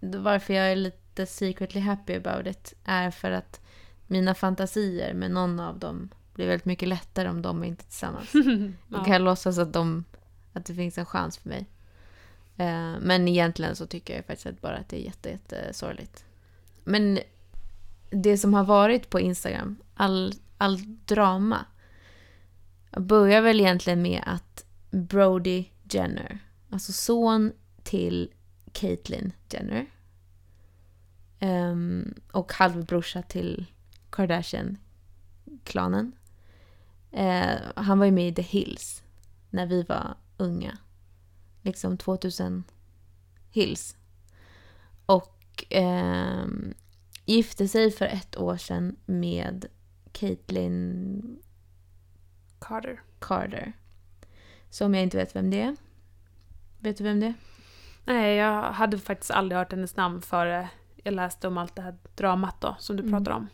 [0.00, 3.60] Varför jag är lite secretly happy about it är för att
[4.06, 7.86] mina fantasier med någon av dem blir väldigt mycket lättare om de är inte är
[7.86, 8.32] tillsammans.
[8.88, 10.04] Då kan jag låtsas att, de,
[10.52, 11.66] att det finns en chans för mig.
[12.56, 16.24] Eh, men egentligen så tycker jag faktiskt bara att det är jätte, jätte sorgligt.
[16.84, 17.18] Men
[18.10, 21.66] det som har varit på Instagram, all, all drama,
[22.90, 26.38] börjar väl egentligen med att Brody Jenner,
[26.70, 27.52] alltså son
[27.82, 28.30] till
[28.74, 29.86] Caitlyn Jenner
[31.38, 33.66] ehm, och halvbrorsa till
[34.10, 36.12] Kardashian-klanen.
[37.10, 39.02] Eh, han var ju med i The Hills
[39.50, 40.78] när vi var unga.
[41.62, 42.64] Liksom 2000
[43.50, 43.96] Hills.
[45.06, 46.74] Och ehm,
[47.24, 49.66] gifte sig för ett år sedan med
[50.12, 51.38] Caitlyn
[52.58, 53.02] Carter.
[53.18, 53.72] Carter.
[54.70, 55.76] Som jag inte vet vem det är.
[56.78, 57.34] Vet du vem det är?
[58.04, 60.68] Nej, jag hade faktiskt aldrig hört hennes namn före
[61.04, 63.12] jag läste om allt det här dramat då, som du Mm.
[63.12, 63.48] pratar om.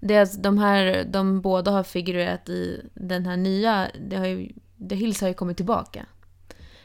[0.00, 4.26] Det är alltså, de här, de båda har figurerat i den här nya, det har
[4.26, 4.52] ju,
[4.88, 6.06] The Hills har ju kommit tillbaka.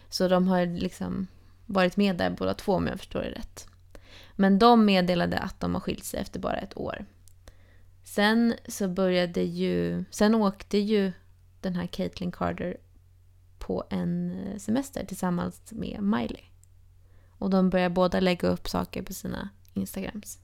[0.09, 1.27] Så de har liksom
[1.65, 3.67] varit med där båda två om jag förstår det rätt.
[4.35, 7.05] Men de meddelade att de har skilt sig efter bara ett år.
[8.03, 11.11] Sen så började ju, sen åkte ju
[11.61, 12.77] den här Caitlyn Carter
[13.59, 16.43] på en eh, semester tillsammans med Miley.
[17.39, 20.39] Och de börjar båda lägga upp saker på sina Instagrams.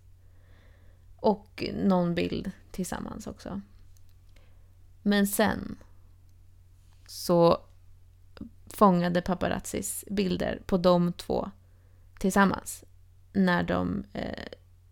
[1.16, 3.62] Och någon bild tillsammans också.
[5.02, 5.78] Men sen
[7.08, 7.62] så
[8.68, 11.52] fångade paparazzis bilder på de två
[12.20, 12.84] tillsammans
[13.34, 14.48] när de eh,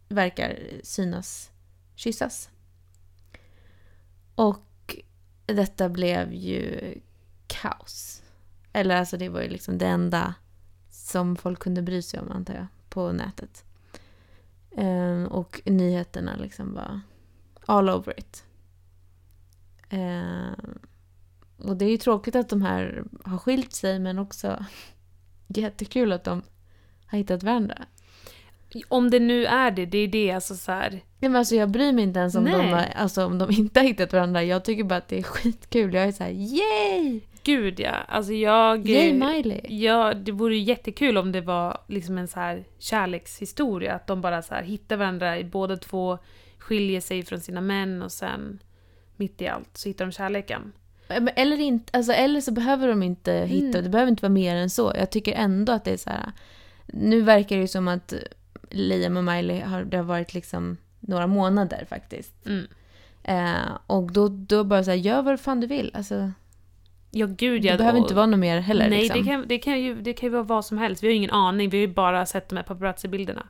[0.08, 1.52] verkar synas
[1.96, 2.50] kyssas.
[4.36, 4.98] Och
[5.46, 6.94] detta blev ju
[7.48, 8.24] kaos.
[8.74, 10.34] Eller alltså det var ju liksom det enda
[11.04, 13.66] som folk kunde bry sig om antar jag på nätet.
[14.72, 17.02] Eh, och nyheterna liksom var
[17.66, 18.44] all over it.
[19.90, 20.66] Eh,
[21.58, 24.66] och det är ju tråkigt att de här har skilt sig men också
[25.48, 26.42] jättekul att de
[27.06, 27.86] har hittat varandra.
[28.88, 30.90] Om det nu är det, det är det alltså så här.
[30.92, 33.80] Nej, men alltså jag bryr mig inte ens om de, har, alltså, om de inte
[33.80, 34.44] har hittat varandra.
[34.44, 35.94] Jag tycker bara att det är skitkul.
[35.94, 37.22] Jag är så här, yay!
[37.44, 38.90] Gud ja, alltså jag...
[38.90, 39.62] Yay Miley!
[39.68, 43.94] Ja, det vore ju jättekul om det var liksom en så här kärlekshistoria.
[43.94, 46.18] Att de bara så här hittar varandra, båda två
[46.58, 48.60] skiljer sig från sina män och sen
[49.16, 50.72] mitt i allt så hittar de kärleken.
[51.36, 53.84] Eller, inte, alltså, eller så behöver de inte hitta, Mm.
[53.84, 54.94] det behöver inte vara mer än så.
[54.96, 56.32] Jag tycker ändå att det är så här.
[56.88, 58.14] Nu verkar det ju som att
[58.70, 62.46] Liam och Miley har, det har varit liksom några månader faktiskt.
[62.46, 62.66] Mm.
[63.24, 65.92] Eh, och då, då bara så här, gör vad fan du vill.
[65.94, 66.32] Alltså,
[67.16, 67.72] Ja, gud ja.
[67.72, 68.90] det behöver och- inte vara något mer heller.
[68.90, 69.20] Nej, liksom.
[69.24, 71.04] det, kan, det, kan ju, det kan ju vara vad som helst.
[71.04, 71.70] Vi har ju ingen aning.
[71.70, 73.48] Vi har ju bara sett de här paparazzi-bilderna.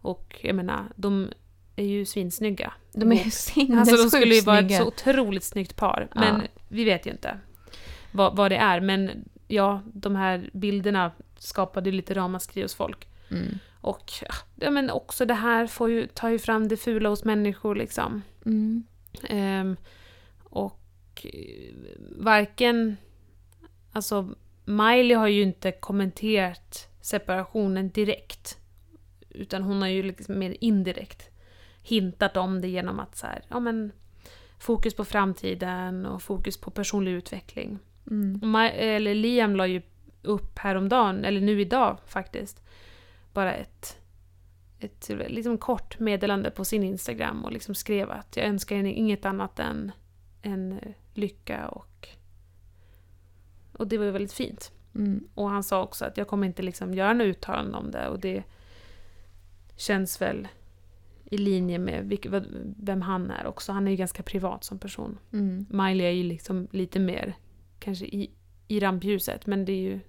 [0.00, 1.28] Och jag menar, de
[1.76, 2.72] är ju svinsnygga.
[2.92, 6.08] De är ju sinnessjukt Alltså de skulle ju vara ett så otroligt snyggt par.
[6.14, 6.48] Men Ja.
[6.68, 7.38] vi vet ju inte
[8.12, 8.80] vad, vad det är.
[8.80, 9.10] Men
[9.48, 13.08] ja, de här bilderna skapade ju lite ramaskri hos folk.
[13.30, 13.58] Mm.
[13.80, 14.12] Och
[14.54, 18.22] ja, men också det här får ju, tar ju fram det fula hos människor liksom.
[18.46, 18.84] Mm.
[19.28, 19.76] Ehm,
[20.44, 20.80] och
[21.16, 21.74] Och eh,
[22.16, 22.96] varken...
[23.92, 28.58] Alltså, Miley har ju inte kommenterat separationen direkt.
[29.28, 31.30] Utan hon har ju liksom mer indirekt
[31.82, 33.92] hintat om det genom att så här, ja men
[34.58, 37.78] fokus på framtiden och fokus på personlig utveckling.
[38.10, 38.40] Mm.
[38.40, 39.82] Ma- eller Liam la ju
[40.22, 42.62] upp häromdagen, eller nu idag faktiskt,
[43.32, 43.98] bara ett,
[44.78, 49.24] ett liksom kort meddelande på sin Instagram och liksom skrev att jag önskar henne inget
[49.24, 49.92] annat än,
[50.42, 50.80] än
[51.16, 52.08] lycka och...
[53.72, 54.72] Och det var ju väldigt fint.
[54.94, 55.28] Mm.
[55.34, 58.20] Och han sa också att jag kommer inte liksom göra några uttalanden om det och
[58.20, 58.44] det
[59.76, 60.48] känns väl
[61.24, 62.18] i linje med
[62.76, 63.72] vem han är också.
[63.72, 65.18] Han är ju ganska privat som person.
[65.32, 65.66] Mm.
[65.70, 67.34] Miley är ju liksom lite mer
[67.78, 68.30] kanske i,
[68.68, 70.00] i rampljuset men det är ju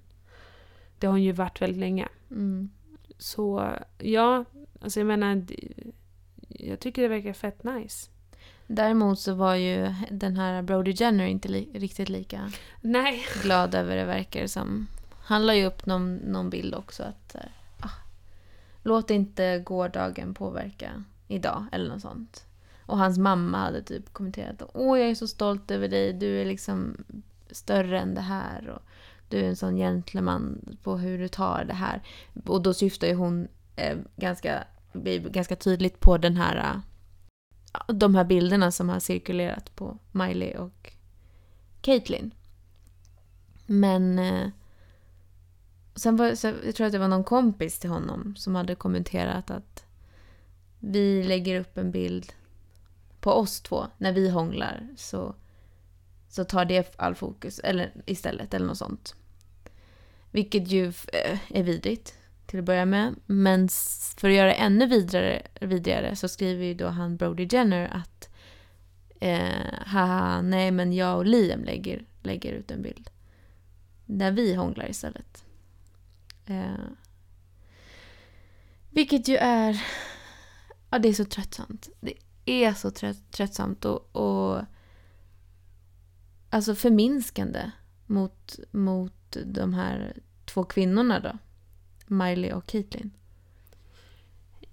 [1.00, 2.10] det har hon ju varit väldigt länge.
[2.32, 2.70] Mm.
[3.17, 4.46] Så ja,
[4.82, 5.46] alltså jag menar
[6.50, 8.10] jag tycker det verkar fett nice.
[8.67, 12.51] Däremot så var ju den här Brody Jenner inte li- riktigt lika
[12.82, 13.25] Nej.
[13.43, 14.88] glad över det verkar det som.
[15.23, 17.89] Han la ju upp någon, någon bild också att här, ah,
[18.84, 22.45] låt inte gårdagen påverka idag eller något sånt.
[22.86, 26.45] Och hans mamma hade typ kommenterat åh jag är så stolt över dig, du är
[26.45, 26.97] liksom
[27.51, 28.82] större än det här och
[29.30, 32.01] du är en sån gentleman på hur du tar det här.
[32.45, 34.63] Och då syftar ju hon eh, ganska,
[35.32, 36.80] ganska tydligt på den här eh,
[37.88, 40.94] de här bilderna som har cirkulerat på Miley och
[41.82, 42.34] Caitlyn.
[43.66, 44.50] Men eh,
[45.96, 49.52] sen var så jag tror att det var någon kompis till honom som hade kommenterat
[49.52, 49.86] att
[50.80, 52.34] vi lägger upp en bild
[53.20, 55.36] på oss två när vi hånglar så,
[56.30, 59.16] så tar det all fokus eller istället eller något sånt.
[60.32, 62.13] Vilket ju eh, är vidrigt
[62.48, 63.16] till att börja med.
[63.26, 63.70] Men
[64.18, 68.30] för att göra det ännu vidare, vidare så skriver ju då han Brody Jenner att
[69.20, 73.10] eh, haha, nej men jag och Liam lägger, lägger ut en bild.
[74.06, 75.46] Där vi hånglar istället.
[76.46, 76.74] Eh,
[78.90, 79.84] vilket ju är...
[80.90, 81.90] Ja, det är så tröttsamt.
[82.00, 82.14] Det
[82.46, 84.62] är så trött, tröttsamt och, och...
[86.50, 87.72] Alltså förminskande
[88.06, 91.38] mot, mot de här två kvinnorna då.
[92.08, 93.12] Miley och Caitlyn.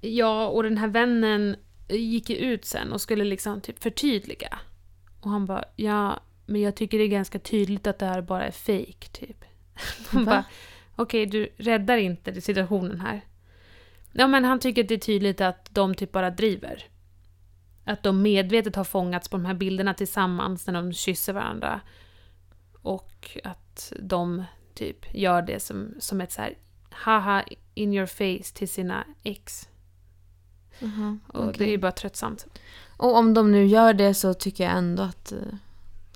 [0.00, 1.56] Ja, och den här vännen
[1.88, 4.58] gick ju ut sen och skulle liksom typ förtydliga.
[5.20, 8.46] Och han bara, ja, men jag tycker det är ganska tydligt att det här bara
[8.46, 9.44] är fake typ.
[10.12, 10.44] Hon bara,
[10.96, 13.20] okej, du räddar inte situationen här.
[14.12, 16.84] Ja, men han tycker att det är tydligt att de typ bara driver.
[17.84, 21.80] Att de medvetet har fångats på de här bilderna tillsammans när de kysser varandra.
[22.82, 24.44] Och att de
[24.74, 26.54] typ gör det som, som ett så här
[26.94, 29.68] haha in your face till sina ex.
[30.78, 31.54] Jaha, Och okej.
[31.58, 32.46] det är ju bara tröttsamt.
[32.96, 35.32] Och om de nu gör det så tycker jag ändå att...
[35.32, 35.38] eh,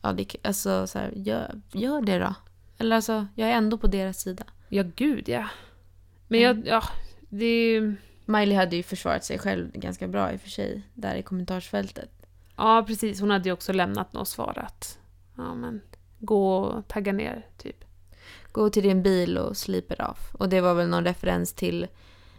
[0.03, 2.35] Ja, det, alltså så här, gör, gör det då.
[2.79, 4.45] Eller alltså, jag är ändå på deras sida.
[4.69, 5.49] Ja, gud ja.
[6.29, 6.83] Men jag, ja,
[7.29, 7.97] det är ju...
[8.25, 12.11] Miley hade ju försvarat sig själv ganska bra i och för sig, där i kommentarsfältet.
[12.57, 13.21] Ja, precis.
[13.21, 14.99] Hon hade ju också lämnat något svar att
[15.37, 15.81] ja, men,
[16.19, 17.85] gå och tagga ner, typ.
[18.53, 20.35] Gå till din bil och sleep it off.
[20.35, 21.87] Och det var väl någon referens till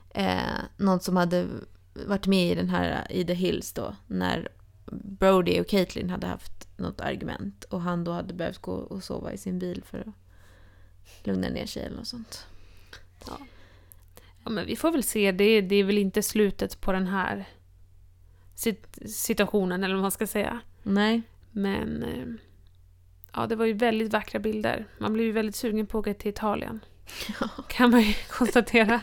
[0.09, 0.39] eh,
[0.77, 1.47] något som hade
[1.93, 3.95] varit med i den här i The Hills då.
[4.07, 4.49] När
[4.91, 9.33] Brody och Caitlyn hade haft något argument och han då hade behövt gå och sova
[9.33, 12.45] i sin bil för att lugna ner sig eller något sånt.
[14.43, 15.31] Ja, men vi får väl se.
[15.31, 17.45] Det, det är väl inte slutet på den här
[18.55, 20.59] sit- situationen, eller vad man ska säga.
[20.83, 21.21] Nej.
[21.51, 22.25] Men eh,
[23.33, 24.87] ja, det var ju väldigt vackra bilder.
[24.97, 26.79] Man blev ju väldigt sugen på att åka till Italien.
[27.67, 29.01] Kan man ju konstatera.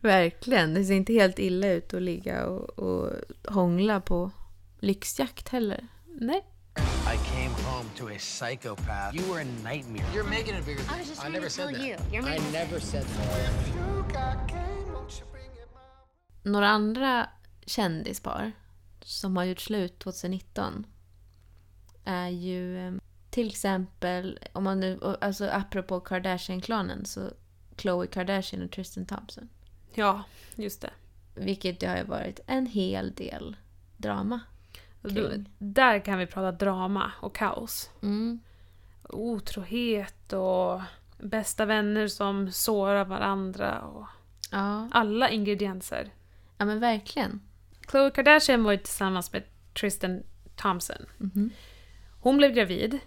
[0.00, 0.74] Verkligen.
[0.74, 3.10] Det ser inte helt illa ut att ligga och, och
[3.48, 4.30] hångla på
[4.80, 5.86] lyxjakt heller.
[6.20, 6.44] Nej.
[6.78, 9.16] I came home to a psychopath.
[9.16, 10.04] You were a nightmare.
[10.14, 10.80] You're making it bigger.
[10.82, 12.12] I was just I never to said tell that.
[12.12, 12.20] you.
[12.20, 13.76] You're I never said that.
[16.42, 17.28] Några andra
[17.66, 18.52] kändispar
[19.04, 20.86] som har gjort slut 2019
[22.06, 22.92] är ju eh,
[23.30, 27.30] till exempel, om man nu, alltså apropå Kardashian-klanen, så
[27.76, 29.48] Khloe Kardashian och Tristan Thompson.
[29.94, 30.22] Ja,
[30.54, 30.90] just det.
[31.34, 33.56] Vilket det har ju varit en hel del
[33.96, 34.40] drama
[35.02, 35.48] kring.
[35.58, 37.90] där kan vi prata drama och kaos.
[38.02, 38.40] Mm.
[39.08, 40.80] Otrohet och
[41.18, 44.06] bästa vänner som sårar varandra och
[44.50, 44.88] Ja.
[44.92, 46.10] alla ingredienser.
[46.58, 47.40] ja, men verkligen.
[47.80, 49.42] Khloe Kardashian var ju tillsammans med
[49.80, 50.22] Tristan
[50.56, 51.06] Thompson.
[51.18, 51.50] Mhm.
[52.26, 52.98] Hon blev gravid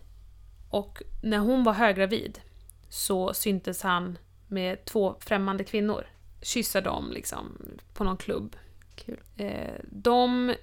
[0.69, 2.41] och när hon var höggravid
[2.89, 6.07] så syntes han med två främmande kvinnor.
[6.41, 7.57] Kyssa dem liksom
[7.93, 8.55] på någon klubb.
[8.95, 9.19] Kul.
[9.35, 10.55] Eh, de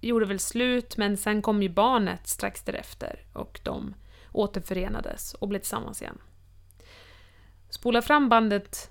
[0.00, 3.94] gjorde väl slut, men sen kom ju barnet strax därefter och de
[4.32, 6.18] återförenades och blev tillsammans igen.
[7.68, 8.90] Spola fram bandet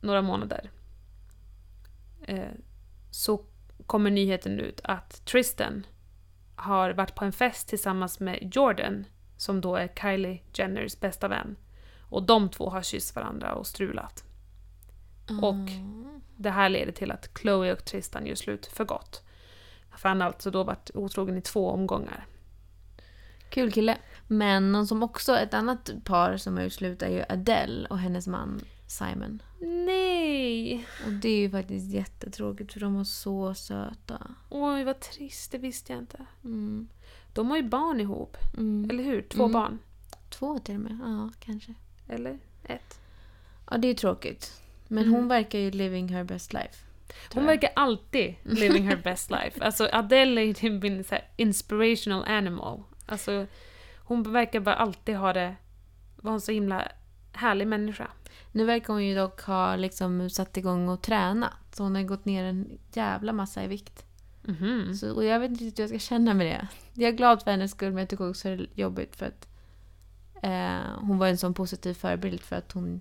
[0.00, 0.70] några månader.
[2.22, 2.52] Eh,
[3.10, 3.44] så
[3.86, 5.86] kommer nyheten ut att Tristan
[6.58, 9.04] har varit på en fest tillsammans med Jordan,
[9.36, 11.56] som då är Kylie Jenners bästa vän.
[12.00, 14.24] Och de två har kysst varandra och strulat.
[15.42, 15.70] Och
[16.36, 19.22] det här leder till att Chloe och Tristan gör slut för gott.
[19.96, 22.26] För han har alltså då varit otrogen i två omgångar.
[23.50, 23.98] Kul kille.
[24.26, 27.98] Men någon som också, ett annat par som har gjort slut är ju Adele och
[27.98, 29.42] hennes man Simon.
[29.60, 30.07] Nej!
[31.06, 34.26] Och det är ju faktiskt jättetråkigt för de var så söta.
[34.50, 35.52] Oj, vad trist.
[35.52, 36.26] Det visste jag inte.
[36.44, 36.88] Mm.
[37.32, 38.36] De har ju barn ihop.
[38.56, 38.90] Mm.
[38.90, 39.22] Eller hur?
[39.22, 39.52] Två Mm.
[39.52, 39.78] barn.
[40.30, 41.74] Två till och med, ja kanske.
[42.08, 43.00] Eller ett.
[43.70, 44.62] Ja, det är tråkigt.
[44.88, 45.14] Men Mm.
[45.14, 46.84] hon verkar ju living her best life.
[47.34, 49.64] Hon verkar alltid living her best life.
[49.64, 52.82] Alltså Adele är ju en så inspirational animal.
[53.06, 53.46] Alltså,
[53.96, 55.56] hon verkar bara alltid ha det...
[56.16, 56.88] Vara en så himla
[57.38, 58.10] härlig människa.
[58.52, 61.52] Nu verkar hon ju dock ha liksom satt igång och träna.
[61.72, 64.04] Så hon har gått ner en jävla massa i vikt.
[64.42, 64.94] Mhm.
[64.94, 66.68] Så, och jag vet inte riktigt hur jag ska känna med det.
[66.94, 69.48] Jag är glad för hennes skull men jag tycker också det är jobbigt för att
[70.42, 73.00] eh, hon var en sån positiv förebild för att hon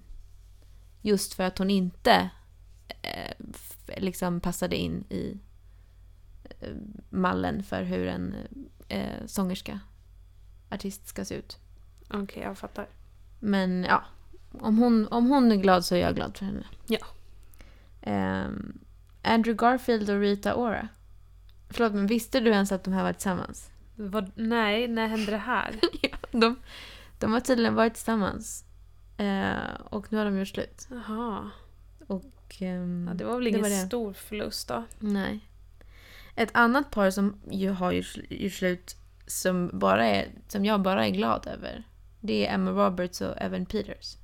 [1.02, 2.30] just för att hon inte
[3.02, 3.34] eh,
[3.97, 5.39] liksom passade in i
[6.60, 6.76] eh,
[7.10, 8.36] mallen för hur en
[8.88, 9.80] eh, sångerska,
[10.69, 11.58] artist ska se ut.
[12.10, 12.88] Okej, jag fattar.
[13.39, 14.04] Men ja,
[14.51, 16.63] om hon, om hon är glad så är jag glad för henne.
[16.88, 17.05] Ja.
[18.01, 18.79] Ehm,
[19.23, 20.88] Andrew Garfield och Rita Ora.
[21.69, 23.71] Förlåt, men visste du ens att de här var tillsammans?
[23.95, 25.79] Vad, nej, när hände det här?
[26.31, 26.55] De,
[27.19, 28.63] de har tydligen varit tillsammans.
[29.17, 30.88] Eh, och nu har de gjort slut.
[30.91, 31.51] Jaha.
[32.07, 34.83] Och, ehm, Ja, det var väl ingen var stor förlust då?
[34.99, 35.39] Nej.
[36.36, 38.95] Ett annat par som ju har gjort, gjort slut
[39.27, 41.83] som, bara är, som jag bara är glad över.
[42.19, 44.17] Det är Emma Roberts och Evan Peters.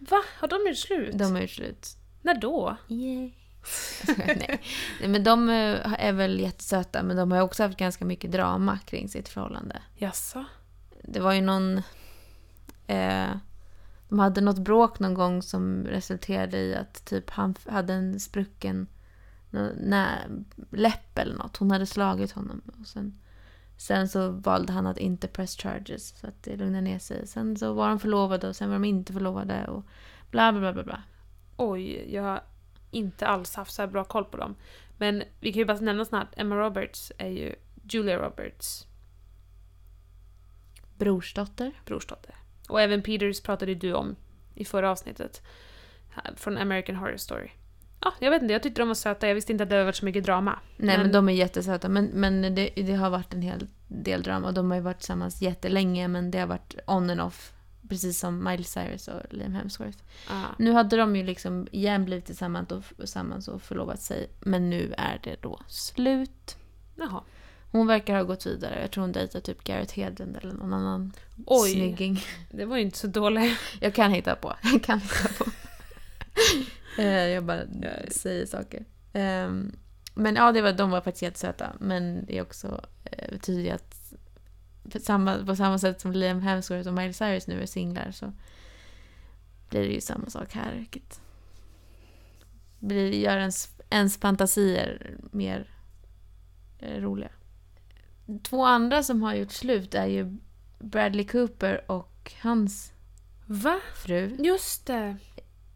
[0.00, 0.22] Va?
[0.38, 1.18] Har de gjort slut?
[1.18, 1.96] De har gjort slut.
[2.22, 2.76] När då?
[2.88, 3.32] Yay.
[4.16, 4.62] Nej.
[5.00, 8.78] Nej, men de eh, är väl jättesöta men de har också haft ganska mycket drama
[8.78, 9.82] kring sitt förhållande.
[9.96, 10.44] Jaså?
[11.02, 11.82] Det var ju någon...
[12.86, 13.30] Eh,
[14.08, 18.86] de hade något bråk någon gång som resulterade i att typ han hade en sprucken
[19.50, 20.18] nä,
[20.70, 21.56] läpp eller något.
[21.56, 22.60] Hon hade slagit honom.
[22.80, 23.20] Och sen,
[23.80, 27.26] sen så valde han att inte press charges så att det lugnade ner sig.
[27.26, 29.84] Sen så var de förlovade och sen var de inte förlovade och
[30.30, 30.82] bla bla bla bla.
[30.82, 31.02] bla.
[31.56, 32.42] Oj, jag har
[32.90, 34.54] inte alls haft så här bra koll på dem.
[34.98, 37.54] Men vi kan ju bara nämna snabbt, Emma Roberts är ju
[37.90, 38.86] Julia Roberts
[40.98, 41.72] Brorsdotter.
[41.86, 42.34] brorsdotter.
[42.68, 44.16] Och även Peters pratade du om
[44.54, 45.42] i förra avsnittet.
[46.36, 47.50] Från American Horror Story.
[48.00, 49.28] Ja, jag vet inte, jag tyckte de var söta.
[49.28, 50.58] Jag visste inte att det hade varit så mycket drama.
[50.76, 51.88] Nej men, de är jättesöta.
[51.88, 54.52] Men, men det, det har varit en hel del drama.
[54.52, 57.52] De har ju varit tillsammans jättelänge men det har varit on and off.
[57.88, 59.98] Precis som Miley Cyrus och Liam Hemsworth.
[60.28, 60.44] Ja.
[60.58, 64.30] Nu hade de ju liksom igen blivit tillsammans och, tillsammans och förlovat sig.
[64.40, 66.56] Men nu är det då slut.
[66.96, 67.22] Jaha.
[67.72, 68.80] Hon verkar ha gått vidare.
[68.80, 71.12] Jag tror hon dejtar typ Gareth Hedlund eller någon annan
[71.46, 71.70] Oj.
[71.70, 72.20] snygging.
[72.50, 73.58] Det var ju inte så dåligt.
[73.80, 74.56] Jag kan hitta på.
[74.72, 75.50] Jag kan hitta på.
[76.98, 77.62] Eh, jag bara
[78.08, 78.84] säger saker.
[79.12, 79.72] Ehm,
[80.14, 81.72] men ja, det var, de var faktiskt jättesöta.
[81.80, 84.12] Men det är också eh, betyder att
[85.02, 88.32] samma, på samma sätt som Liam Hemsworth och Miley Cyrus nu är singlar så
[89.68, 90.74] blir det ju samma sak här.
[90.74, 91.20] Vilket
[92.78, 95.70] blir, gör ens, ens fantasier mer
[96.78, 97.30] eh, roliga.
[98.42, 100.36] Två andra som har gjort slut är ju
[100.78, 102.92] Bradley Cooper och hans
[103.46, 103.80] Va?
[103.94, 104.36] fru.
[104.38, 105.16] Just det.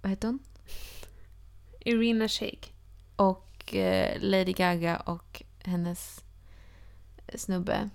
[0.02, 0.38] Vad heter hon?
[1.84, 2.74] Irina Shayk.
[3.16, 6.24] Och eh, Lady Gaga och hennes
[7.34, 7.90] snubbe.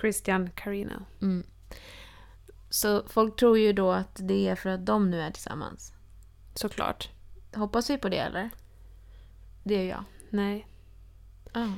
[0.00, 1.04] Christian Carino.
[1.22, 1.46] Mm.
[2.70, 5.92] Så folk tror ju då att det är för att de nu är tillsammans.
[6.54, 7.08] Såklart.
[7.54, 8.50] Hoppas vi på det eller?
[9.64, 10.04] Det gör jag.
[10.30, 10.66] Nej.
[11.52, 11.68] Ah.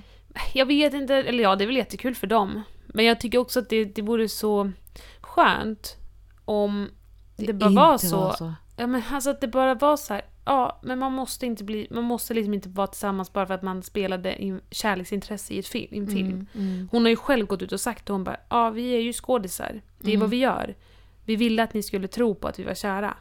[0.54, 2.62] Jag vet inte, eller ja, det är väl jättekul för dem.
[2.86, 4.72] Men jag tycker också att det, det vore så
[5.20, 5.96] skönt
[6.44, 6.90] om
[7.36, 8.54] det, bara var så.
[8.76, 10.22] Ja men alltså att det bara var så här.
[10.44, 13.62] Ja, men man måste inte bli, man måste liksom inte vara tillsammans bara för att
[13.62, 16.28] man spelade in kärleksintresse i, ett film, en film.
[16.28, 16.88] Mm, mm.
[16.92, 19.12] Hon har ju själv gått ut och sagt det, hon bara ja vi är ju
[19.12, 19.82] skådisar.
[19.98, 20.20] Det är Mm.
[20.20, 20.76] vad vi gör.
[21.24, 23.16] Vi ville att ni skulle tro på att vi var kära.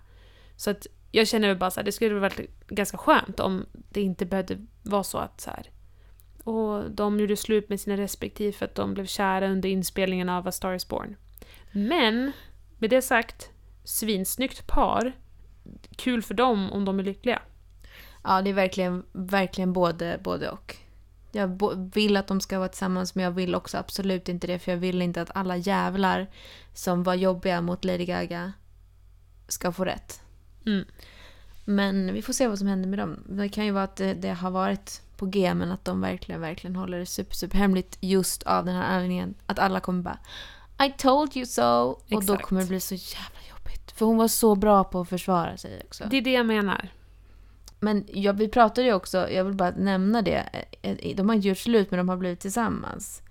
[0.55, 4.01] Så att jag känner väl bara så här, det skulle varit ganska skönt om det
[4.01, 5.69] inte behövde vara så att så här.
[6.43, 10.47] Och de gjorde slut med sina respektive för att de blev kära under inspelningen av
[10.47, 11.15] A Star Is Born.
[11.71, 12.31] Men,
[12.77, 13.49] med det sagt,
[13.83, 15.13] svinsnyggt par.
[15.95, 17.41] Kul för dem om de är lyckliga.
[18.23, 20.75] Ja, det är verkligen, verkligen både, både och.
[21.31, 21.61] Jag
[21.93, 24.79] vill att de ska vara tillsammans men jag vill också absolut inte det för jag
[24.79, 26.27] vill inte att alla jävlar
[26.73, 28.53] som var jobbiga mot Lady Gaga
[29.47, 30.21] ska få rätt.
[30.65, 30.85] Mm.
[31.65, 33.23] Men vi får se vad som händer med dem.
[33.29, 36.41] Det kan ju vara att det, det har varit på G men att de verkligen,
[36.41, 39.33] verkligen håller det super, super hemligt just av den här anledningen.
[39.45, 40.19] Att alla kommer bara
[40.85, 41.63] I told you so!
[41.63, 42.43] Och då Exakt.
[42.43, 43.48] kommer det bli så jävla.
[43.99, 46.03] För hon var så bra på att försvara sig också.
[46.09, 46.89] Det är det jag menar.
[47.79, 50.65] Men ja, vi pratade ju också, jag vill bara nämna det.
[50.81, 53.21] eh, eh, De har inte gjort slut men de har blivit tillsammans.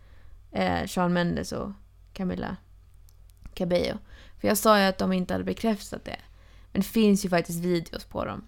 [0.53, 1.71] Eh, Sean Mendes och
[2.13, 2.57] Camila
[3.55, 3.99] Cabello.
[4.41, 6.17] För jag sa ju att de inte hade bekräftat det.
[6.73, 8.45] Men det finns ju faktiskt videos på dem.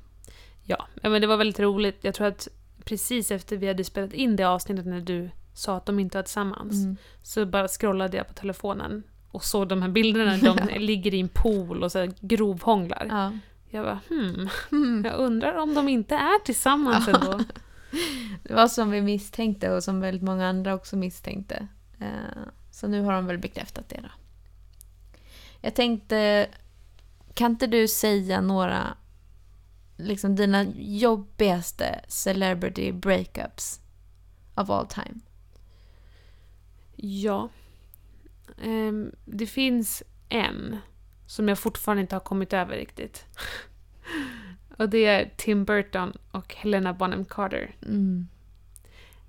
[0.64, 1.99] Ja, ja, men det var väldigt roligt.
[2.01, 2.49] Jag tror att
[2.85, 6.23] precis efter vi hade spelat in det avsnittet när du sa att de inte var
[6.23, 6.97] tillsammans, Mm.
[7.23, 11.28] så bara scrollade jag på telefonen och såg de här bilderna de ligger i en
[11.28, 13.07] pool och så grovhånglar.
[13.09, 13.33] Ja.
[13.70, 17.41] Jag bara hmm, jag undrar om de inte är tillsammans ändå.
[18.43, 21.68] Det var som vi misstänkte och som väldigt många andra också misstänkte.
[22.01, 24.09] Eh, Så nu har de väl bekräftat det då.
[25.61, 26.49] Jag tänkte,
[27.35, 28.97] kan inte du säga några,
[29.97, 33.81] liksom dina jobbigaste celebrity breakups
[34.55, 35.20] of all time?
[36.97, 37.49] Ja.
[38.62, 40.76] Ehm, det finns en
[41.26, 43.24] som jag fortfarande inte har kommit över riktigt.
[44.78, 47.76] och det är Tim Burton och Helena Bonham Carter.
[47.86, 48.28] Mm.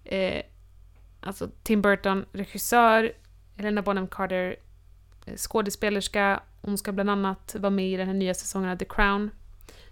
[0.04, 0.42] Eh,
[1.20, 3.14] alltså Tim Burton, regissör,
[3.58, 4.56] Helena Bonham Carter,
[5.26, 6.44] eh, skådespelerska.
[6.62, 9.32] Hon ska bland annat vara med i den här nya säsongen av The Crown,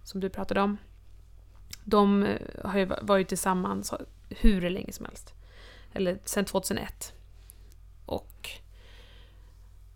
[0.04, 0.78] som du pratade om.
[1.84, 3.94] De eh, har ju va- varit tillsammans
[4.30, 5.34] hur länge som helst.
[5.94, 7.14] Eller sedan 2001.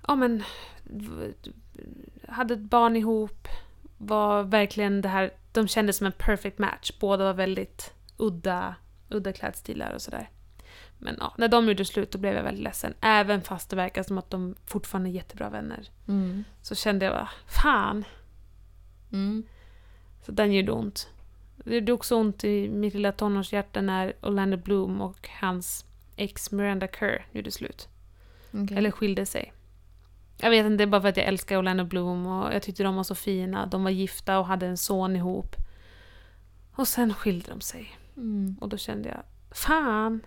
[0.07, 0.43] Ja men...
[2.27, 3.47] Hade ett barn ihop.
[3.97, 5.33] Var verkligen det här...
[5.51, 6.91] De kändes som en perfect match.
[6.99, 8.75] Båda var väldigt udda,
[9.09, 10.29] udda klädstilar och sådär.
[10.97, 12.93] Men ja, när de gjorde slut då blev jag väldigt ledsen.
[13.01, 15.89] Även fast det verkar som att de fortfarande är jättebra vänner.
[16.07, 16.43] Mm.
[16.61, 18.05] Så kände jag bara, fan.
[19.11, 19.43] Mm.
[20.25, 21.09] Så den gjorde ont.
[21.55, 25.85] Det gjorde också ont i mitt lilla tonårshjärta när Orlando Bloom och hans
[26.15, 27.87] ex Miranda Kerr gjorde slut.
[28.51, 28.77] Okej.
[28.77, 29.52] Eller skilde sig.
[30.43, 32.83] Jag vet inte, det är bara för att jag älskar Orlando Bloom och jag tyckte
[32.83, 33.65] de var så fina.
[33.65, 35.55] De var gifta och hade en son ihop.
[36.75, 37.97] Och sen skilde de sig.
[38.17, 38.57] Mm.
[38.61, 39.23] Och då kände jag,
[39.57, 40.21] fan.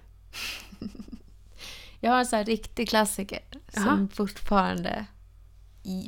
[2.01, 4.09] Jag har en sån här riktig klassiker som Jaha.
[4.13, 5.07] fortfarande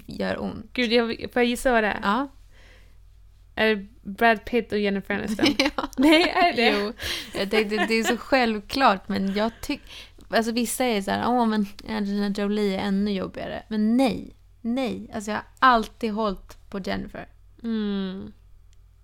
[0.06, 0.66] gör ont.
[0.72, 2.00] Gud, jag, får jag gissa vad det är?
[2.02, 2.28] Ja.
[3.54, 5.46] Är det Brad Pitt och Jennifer Aniston?
[5.59, 5.88] ja.
[5.96, 6.70] Nej, är det?
[6.70, 6.92] Jo,
[7.38, 9.90] jag tänkte det är så självklart men jag tycker...
[10.29, 13.62] Alltså vissa är så här, åh men Angelina Jolie är ännu jobbigare.
[13.68, 15.11] Men nej, nej.
[15.14, 17.29] Alltså jag har alltid hållit på Jennifer.
[17.62, 18.33] Mm.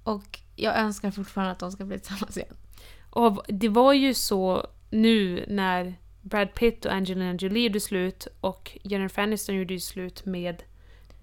[0.05, 2.57] Och jag önskar fortfarande att de ska bli tillsammans igen.
[3.11, 8.79] Och det var ju så nu när Brad Pitt och Angelina Jolie gjorde slut och
[8.83, 10.62] Jennifer Aniston gjorde ju slut med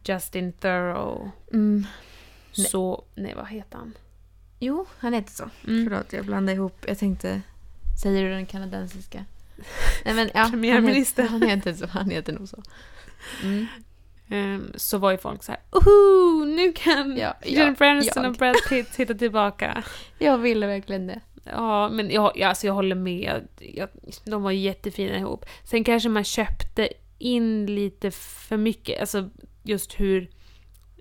[0.04, 1.32] Justin Theroux.
[1.54, 1.86] Mm.
[2.58, 2.68] Nej.
[2.68, 3.94] Så, nej vad heter han?
[4.60, 5.50] Jo, han heter så.
[5.68, 5.84] Mm.
[5.86, 6.86] Förlåt, jag blandade ihop.
[6.88, 7.42] Jag tänkte,
[8.04, 9.26] säger du den kanadensiska?
[10.06, 11.24] Nej men ja, Premiärminister.
[11.24, 11.88] Han heter, han heter.
[11.88, 12.64] Han heter nog så.
[13.44, 13.68] Mm.
[14.30, 18.32] Ehm, så var ju folk så här, Oho, nu kan Ja, ja, Jennifer Aniston jag.
[18.32, 19.84] och Brad Pitt hitta tillbaka.
[20.20, 21.20] Jag ville verkligen det.
[21.44, 23.48] Ja, men jag, jag, alltså jag håller med.
[23.60, 23.90] Jag,
[24.26, 25.46] de var jättefina ihop.
[25.64, 29.30] Sen kanske man köpte in lite för mycket, alltså
[29.64, 30.30] just hur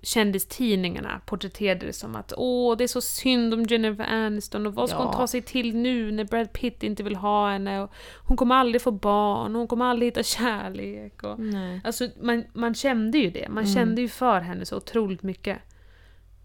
[0.03, 4.89] kändistidningarna porträtterade det som att åh, det är så synd om Jennifer Aniston och vad
[4.89, 5.03] ska Ja.
[5.05, 7.91] hon ta sig till nu när Brad Pitt inte vill ha henne och
[8.27, 11.23] hon kommer aldrig få barn och hon kommer aldrig hitta kärlek.
[11.23, 11.81] Och, Nej.
[11.83, 13.49] Alltså man, man kände ju det.
[13.49, 13.75] Man Mm.
[13.75, 15.57] kände ju för henne så otroligt mycket.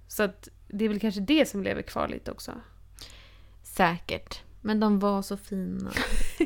[0.09, 2.53] Så att det är väl kanske det som lever kvar lite också.
[3.63, 4.41] Säkert.
[4.61, 5.91] Men de var så fina.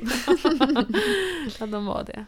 [1.61, 2.25] ja, de var det.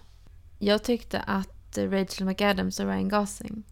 [0.58, 3.64] Jag tyckte att Rachel McAdams och Ryan Gosling.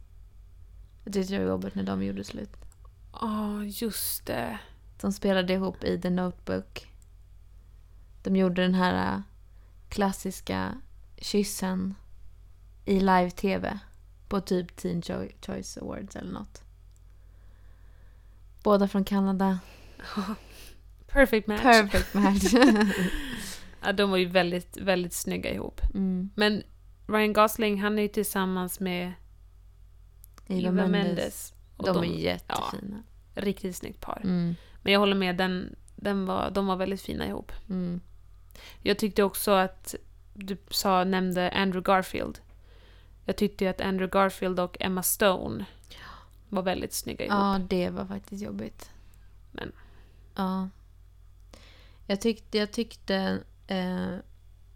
[1.05, 2.57] Jag tyckte det var jobbigt när de gjorde slut.
[3.13, 4.59] Ja, just det.
[5.01, 6.87] De spelade ihop i The Notebook.
[8.23, 9.21] De gjorde den här äh,
[9.89, 10.75] klassiska
[11.17, 11.95] kyssen
[12.85, 13.79] i live-tv.
[14.29, 16.63] På typ Teen Choi- Choice Awards eller något.
[18.63, 19.59] Båda från Kanada.
[21.07, 21.63] Perfect match.
[21.63, 22.55] Perfect match.
[23.83, 25.81] Ja, de var ju väldigt, väldigt snygga ihop.
[25.95, 26.31] mm.
[26.35, 26.63] Men
[27.07, 29.13] Ryan Gosling, han är ju tillsammans med
[30.51, 31.55] Eva, Mendes.
[31.77, 33.03] Och De, är jättefina.
[33.35, 34.21] Riktigt snyggt par.
[34.25, 34.55] Mm.
[34.83, 37.53] Men jag håller med, den, den var, de var väldigt fina ihop.
[37.69, 38.01] Mm.
[38.83, 39.95] Jag tyckte också att
[40.35, 42.39] du sa, nämnde Andrew Garfield.
[43.25, 45.65] Jag tyckte ju att Andrew Garfield och Emma Stone
[46.49, 47.39] var väldigt snygga ihop.
[47.39, 48.91] Ja, det var faktiskt jobbigt.
[49.53, 49.73] Men-
[50.35, 50.69] Ja.
[52.07, 54.15] Jag tyckte, jag tyckte eh,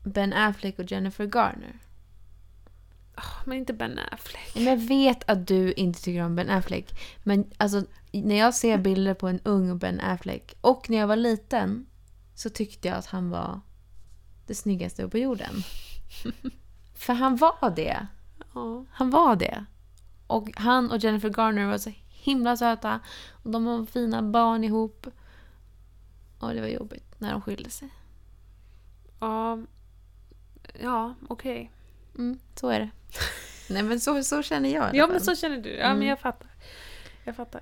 [0.03, 1.79] Ben Affleck och Jennifer Garner.
[3.45, 4.55] Men inte Ben Affleck.
[4.55, 7.01] Men jag vet att du inte tycker om Ben Affleck.
[7.23, 11.17] Men alltså, när jag ser bilder på en ung Ben Affleck och när jag var
[11.17, 11.87] liten
[12.35, 13.61] så tyckte jag att han var
[14.47, 15.55] det snyggaste på jorden.
[16.95, 18.07] För han var det.
[18.55, 18.85] Ja.
[18.91, 19.65] Han var det.
[20.27, 23.01] Och han och Jennifer Garner var så himla söta.
[23.31, 25.07] Och de var fina barn ihop.
[26.39, 27.89] Och det var jobbigt när de skilde sig.
[29.21, 29.59] Ja,
[30.81, 31.71] ja okej.
[32.19, 32.91] Mm, så är det.
[33.71, 35.13] Nej men så, så känner jag i alla Ja, fall.
[35.13, 35.71] men så känner du.
[35.71, 35.99] Ja, Mm.
[35.99, 36.49] men jag fattar.
[37.25, 37.61] Jag fattar.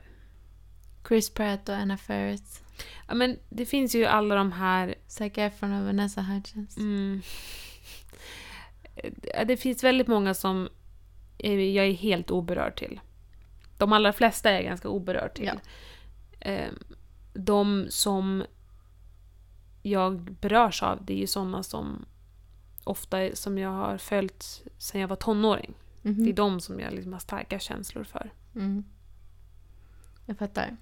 [1.08, 2.62] Chris Pratt och Anna Faris.
[3.08, 4.94] Ja, men det finns ju alla de här...
[5.06, 6.76] Zac Efron och Vanessa Hudgens.
[6.76, 7.22] Mm,
[9.34, 10.68] Eh, det finns väldigt många som
[11.38, 13.00] jag är helt oberörd till.
[13.78, 15.44] De allra flesta är jag ganska oberörd till.
[15.54, 16.50] Ja.
[16.50, 16.68] Eh,
[17.34, 18.44] De som
[19.82, 22.04] jag berörs av, det är ju sådana som
[22.84, 25.74] ofta som jag har följt sedan jag var tonåring.
[26.02, 26.24] Mhm.
[26.24, 28.30] Det är de som jag liksom har starka känslor för.
[28.54, 28.84] Mm.
[30.26, 30.76] Jag fattar.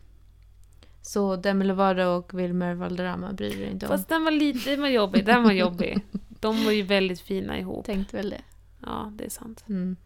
[1.02, 3.90] Så Demi Lovato och Wilmer Valderrama bryr dig inte om?
[3.90, 5.26] Fast den var lite den var jobbig.
[5.26, 6.00] Den var jobbig.
[6.40, 7.86] De var ju väldigt fina ihop.
[7.86, 8.42] Tänkte väl det.
[8.82, 9.64] Ja, det är sant.
[9.68, 9.96] Mm.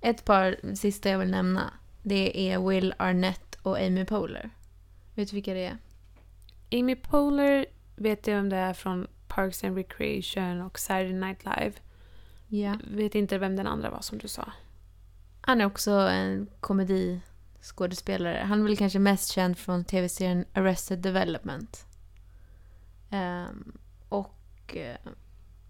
[0.00, 1.72] Ett par sista jag vill nämna.
[2.02, 4.50] Det är Will Arnett och Amy Poehler.
[5.14, 5.78] Vet du vilka det är?
[6.72, 7.66] Amy Poehler
[7.96, 11.72] vet jag vem det är från Parks and Recreation och Saturday Night Live.
[12.48, 12.78] Ja.
[12.90, 14.52] Vet inte vem den andra var som du sa.
[15.40, 18.44] Han är också en komediskådespelare.
[18.46, 21.86] Han är väl kanske mest känd från tv-serien Arrested Development.
[23.10, 23.72] Ehm,
[24.08, 24.76] och...
[24.76, 24.96] eh,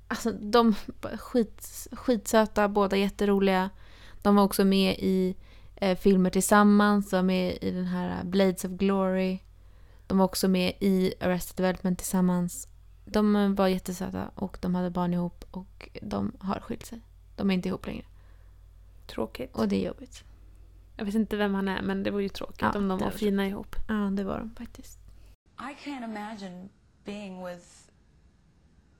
[0.09, 0.75] alltså, de
[1.19, 3.71] skit, skitsöta, båda jätteroliga.
[4.23, 5.37] De var också med i
[5.77, 7.11] eh, filmer tillsammans.
[7.11, 9.39] De var med i den här Blades of Glory.
[10.07, 12.69] De var också med i Arrested Development tillsammans.
[13.13, 17.01] De var jättesöta och de hade barn ihop och de har skilt sig.
[17.37, 18.05] De är inte ihop längre.
[19.07, 19.57] Tråkigt.
[19.57, 20.25] Och det är jobbigt.
[20.97, 23.05] Jag vet inte vem han är, men det var ju tråkigt Ja, om de det
[23.05, 23.77] var var fina ihop.
[23.89, 24.99] Ja, det var de faktiskt.
[25.61, 26.69] I can't imagine
[27.05, 27.65] being with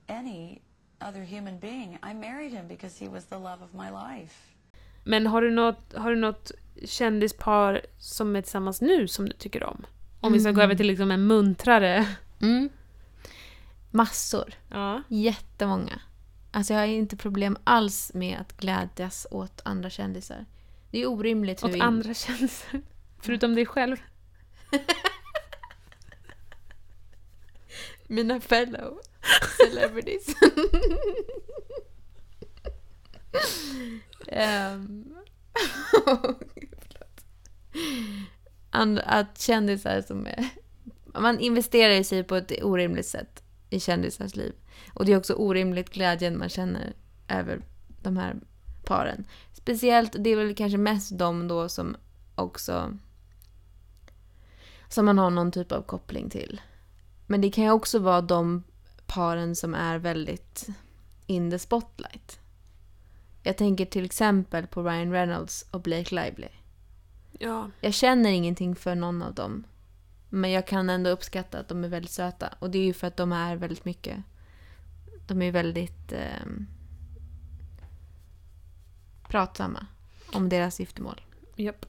[0.07, 0.59] any
[1.01, 1.93] other human being.
[2.11, 3.89] I married him because he was the love of my
[4.19, 4.35] life.
[5.03, 6.51] Men har du något, har du något
[6.85, 9.85] kändispar som är tillsammans nu som du tycker om?
[10.21, 10.63] Om vi ska gå Mm.
[10.63, 12.07] över till liksom en muntrare.
[12.41, 12.69] Mm.
[13.91, 14.53] Massor.
[14.69, 15.03] Ja.
[15.07, 16.01] Jättemånga.
[16.51, 20.45] Alltså jag har inte problem alls med att glädjas åt andra kändisar.
[20.91, 21.69] Det är orimligt hur...
[21.69, 22.81] Åt in- andra känslor.
[23.21, 23.97] Förutom dig själv.
[28.07, 28.99] Mina fellow
[29.57, 30.27] celebrities.
[34.27, 35.15] um,
[35.91, 37.25] förlåt.
[38.69, 40.49] And, att kändisar som är...
[41.19, 44.53] Man investerar i sig på ett orimligt sätt i kändisars liv.
[44.93, 46.93] Och det är också orimligt glädjen man känner
[47.27, 47.61] över
[48.01, 48.35] de här
[48.83, 49.25] paren.
[49.53, 51.95] Speciellt, det är väl kanske mest de då som
[52.35, 52.97] också...
[54.89, 56.61] Som man har någon typ av koppling till.
[57.27, 58.63] Men det kan ju också vara de
[59.05, 60.67] paren som är väldigt
[61.25, 62.39] in the spotlight.
[63.43, 66.47] Jag tänker till exempel på Ryan Reynolds och Blake Lively.
[67.39, 67.69] Ja.
[67.81, 69.63] Jag känner ingenting för någon av dem.
[70.29, 72.53] Men jag kan ändå uppskatta att de är väldigt söta.
[72.59, 74.17] Och det är ju för att de är väldigt mycket...
[75.27, 76.11] De är väldigt...
[76.11, 76.45] Eh,
[79.27, 79.85] pratsamma
[80.33, 81.21] om deras giftermål.
[81.55, 81.85] Japp.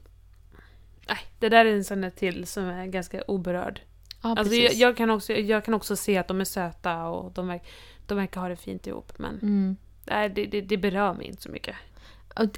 [1.07, 3.81] Nej, det där är en sån där till som är ganska oberörd.
[4.23, 7.31] Ja, Alltså jag, jag, kan också, jag kan också se att de är söta och
[7.31, 7.63] de, verk,
[8.07, 9.13] de verkar ha det fint ihop.
[9.19, 9.77] Men Mm.
[10.05, 11.75] nej, det, det, det berör mig inte så mycket.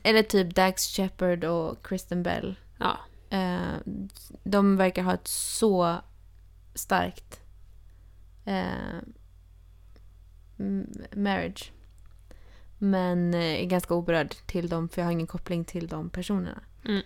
[0.03, 2.55] Eller typ Dax Shepard och Kristen Bell.
[2.77, 2.97] Ja.
[3.33, 3.75] Eh,
[4.43, 5.97] de verkar ha ett så
[6.73, 7.39] starkt
[8.45, 8.99] eh,
[11.15, 11.71] marriage.
[12.77, 16.61] Men eh, är ganska oberörd till dem för jag har ingen koppling till de personerna.
[16.85, 17.01] Mm.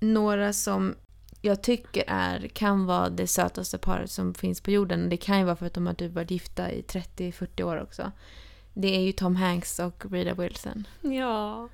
[0.00, 0.94] Några som
[1.40, 5.08] jag tycker är, kan vara det sötaste paret som finns på jorden.
[5.08, 8.12] Det kan ju vara för att de har typ varit gifta i 30-40 år också.
[8.74, 10.86] Det är ju Tom Hanks och Rita Wilson.
[11.00, 11.68] Ja.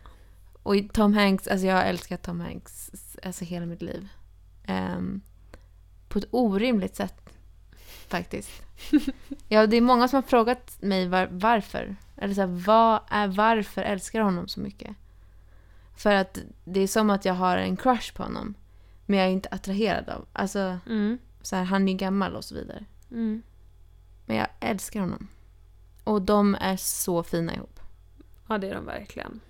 [0.63, 2.91] Och Tom Hanks, alltså jag har älskat Tom Hanks
[3.23, 4.09] alltså hela mitt liv.
[4.65, 5.21] Ehm,
[6.09, 7.31] på ett orimligt sätt,
[8.09, 8.51] faktiskt.
[9.49, 11.97] ja, det är många som har frågat mig var, varför.
[12.17, 14.97] Eller så här, vad är, varför älskar jag honom så mycket?
[15.97, 18.55] För att det är som att jag har en crush på honom.
[19.07, 20.27] Men jag är inte attraherad av.
[20.33, 21.19] Alltså, Mm.
[21.43, 22.85] så här, han är gammal och så vidare.
[23.11, 23.43] Mm.
[24.27, 25.29] Men jag älskar honom.
[26.05, 27.81] Och de är så fina ihop.
[28.49, 29.41] Ja, det är de verkligen.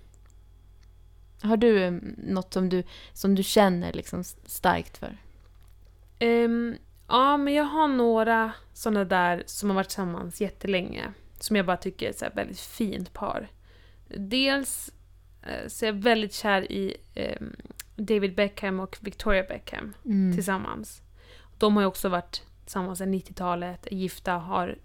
[1.43, 2.83] Har du eh, något som du,
[3.13, 5.17] som du känner liksom starkt för?
[6.19, 6.75] Ehm,
[7.07, 11.13] ja, men jag har några såna där som har varit tillsammans jättelänge.
[11.39, 13.47] som jag bara tycker är ett väldigt fint par.
[14.07, 14.91] Dels
[15.41, 17.41] eh, så är jag väldigt kär i eh,
[17.95, 20.33] David Beckham och Victoria Beckham Mm.
[20.35, 21.01] tillsammans.
[21.57, 24.77] De har ju också varit tillsammans sedan 90-talet, är gifta, har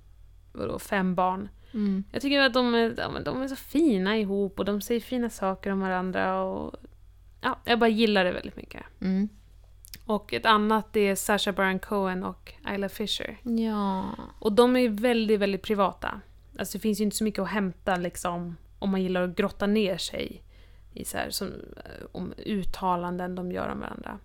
[0.52, 1.48] vadå, fem barn.
[1.74, 2.04] Mm.
[2.12, 5.30] Jag tycker att de är, de, de är så fina ihop och de säger fina
[5.30, 6.74] saker om varandra och
[7.40, 8.82] ja, jag bara gillar det väldigt mycket.
[9.00, 9.28] Mm.
[10.04, 13.38] Och ett annat är Sacha Baron Cohen och Isla Fisher.
[13.42, 14.04] Ja.
[14.38, 16.20] Och de är väldigt, väldigt privata.
[16.58, 19.66] Alltså det finns ju inte så mycket att hämta liksom om man gillar att grotta
[19.66, 20.42] ner sig
[20.92, 24.18] i så här, som, eh, om uttalanden de gör om varandra.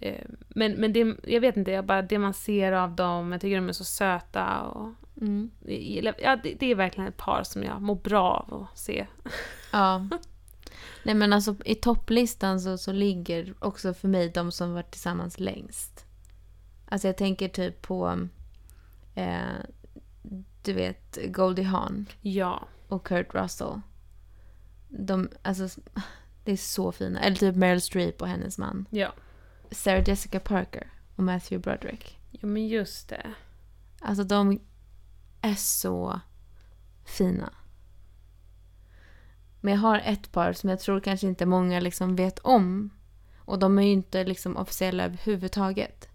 [0.00, 3.40] Eh, Men, men det, jag vet inte, jag bara, det man ser av dem, jag
[3.40, 5.50] tycker de är så söta och Mm.
[6.18, 9.06] ja, det, det är verkligen ett par som jag mår bra av att se.
[9.72, 10.08] Ja.
[11.02, 15.40] Nej men alltså i topplistan så, så ligger också för mig de som varit tillsammans
[15.40, 16.06] längst.
[16.88, 18.28] Alltså jag tänker typ på,
[19.14, 19.40] eh,
[20.62, 22.68] du vet, Goldie Hawn Ja.
[22.88, 23.80] och Kurt Russell.
[24.88, 25.80] De, alltså,
[26.44, 27.20] det är så fina.
[27.20, 28.86] Eller typ Meryl Streep och hennes man.
[28.90, 29.12] Ja.
[29.70, 32.18] Sarah Jessica Parker och Matthew Broderick.
[32.30, 33.34] Ja, men just det.
[34.00, 34.60] Alltså de
[35.40, 36.20] är så
[37.04, 37.52] fina.
[39.60, 42.90] Men jag har ett par som jag tror kanske inte många liksom vet om.
[43.38, 46.08] Och de är ju inte liksom officiella överhuvudtaget.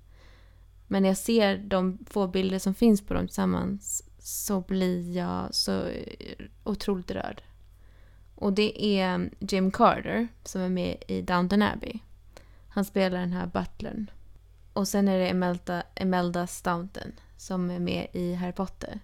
[0.88, 5.55] Men när jag ser de få bilder som finns på dem tillsammans så blir jag
[5.55, 7.41] så eh, otroligt rörd.
[8.36, 11.99] Och det är Jim Carter som är med i Downton Abbey.
[12.69, 14.11] Han spelar den här butlern.
[14.73, 18.99] Och sen är det Imelda, Imelda Staunton som är med i Harry Potter.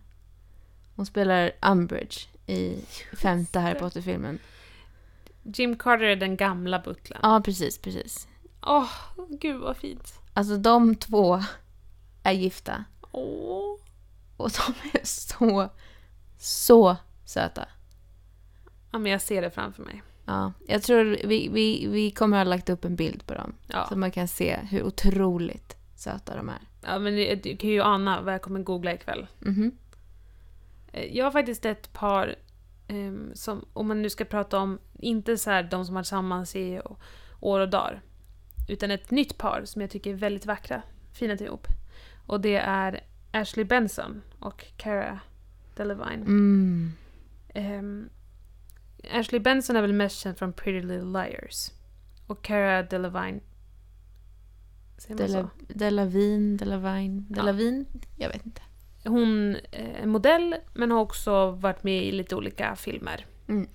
[1.01, 2.79] Hon spelar Umbridge i
[3.17, 4.39] femte Harry Potter-filmen.
[5.43, 7.19] Jim Carter är den gamla butlern.
[7.23, 8.27] Ja, precis, precis.
[8.61, 8.89] Åh,
[9.29, 10.13] gud vad fint.
[10.33, 11.43] Alltså de två
[12.23, 12.83] är gifta.
[13.11, 13.77] Åh.
[14.37, 15.69] Och de är så,
[16.39, 17.65] så söta.
[18.91, 20.03] Ja, men jag ser det framför mig.
[20.25, 23.53] Ja, jag tror vi, vi, vi kommer att ha lagt upp en bild på dem.
[23.67, 23.85] Ja.
[23.89, 26.61] Så man kan se hur otroligt söta de är.
[26.81, 29.27] Ja, men det- du kan ju ana vad jag kommer googla ikväll.
[29.39, 29.63] Mhm.
[29.65, 29.90] Eh,
[30.91, 32.35] Jag har faktiskt ett par
[32.87, 36.55] ehm, som, om man nu ska prata om, inte så här de som har tillsammans
[36.55, 36.81] i
[37.39, 38.01] år och dagar.
[38.69, 40.81] Utan ett nytt par som jag tycker är väldigt vackra,
[41.13, 41.67] fina ihop.
[42.25, 45.19] Och det är Ashley Benson och Cara
[45.75, 46.25] Delevingne.
[46.25, 46.91] Mm.
[47.53, 48.09] Ehm,
[49.11, 51.71] Ashley Benson är väl mest känd från Pretty Little Liars.
[52.27, 53.41] Och Cara Delevingne...
[55.07, 57.85] Dela, Delavine, Delavine, Delavine?
[58.17, 58.61] Jag vet inte.
[59.03, 63.25] Hon är modell men har också varit med i lite olika filmer.
[63.47, 63.67] Mm.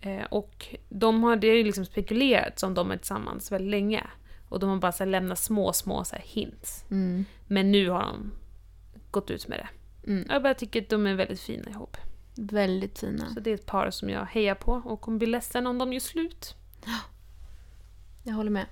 [0.00, 4.06] Eh, och de har, det har ju liksom spekulerats om de är tillsammans väldigt länge.
[4.48, 6.84] Och de har bara så här lämnat små, små så här hints.
[6.90, 7.24] Mm.
[7.46, 8.32] Men nu har de
[9.10, 9.68] gått ut med det.
[10.10, 10.26] Mm.
[10.28, 11.96] Jag bara tycker att de är väldigt fina ihop.
[12.34, 13.30] Väldigt fina.
[13.34, 15.92] Så det är ett par som jag hejar på och kommer bli ledsen om de
[15.92, 16.54] gör slut.
[18.22, 18.66] Jag håller med.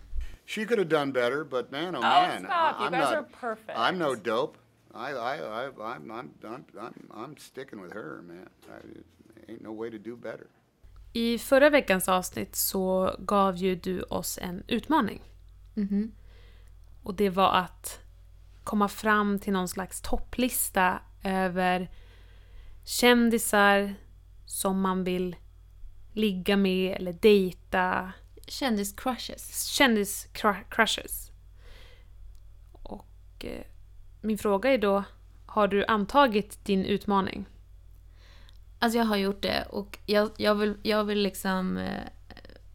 [0.46, 2.80] She could have done better, but man, oh, Oh, man, stop.
[2.80, 3.78] You I'm guys not, are perfect.
[3.78, 4.58] I'm no dope.
[4.96, 8.48] I, I, I, I'm, I'm, I'm, I'm, I'm sticking with her, man.
[8.68, 10.46] I, ain't no way to do better.
[11.12, 15.22] I förra veckans avsnitt så gav ju du oss en utmaning.
[15.74, 16.12] Mhm.
[17.02, 18.00] Och det var att
[18.64, 21.90] komma fram till någon slags topplista över
[22.84, 23.94] kändisar
[24.46, 25.36] som man vill
[26.12, 28.12] ligga med eller dejta.
[28.46, 29.68] Kändis-crushes.
[29.78, 31.30] Kändis-crushes.
[32.72, 33.62] Och eh,
[34.26, 35.04] min fråga är då,
[35.46, 37.46] har du antagit din utmaning?
[38.78, 42.02] Alltså jag har gjort det och jag, jag, vill, jag vill liksom eh,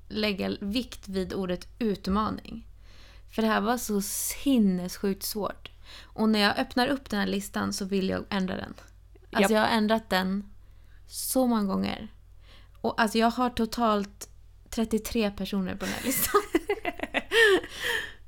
[0.07, 2.67] lägga vikt vid ordet utmaning.
[3.31, 5.71] För det här var så sinnessjukt svårt.
[6.03, 8.73] Och när jag öppnar upp den här listan så vill jag ändra den.
[9.31, 10.49] Alltså jag har ändrat den
[11.07, 12.07] så många gånger.
[12.81, 14.29] Och alltså jag har totalt
[14.69, 16.41] 33 personer på den här listan.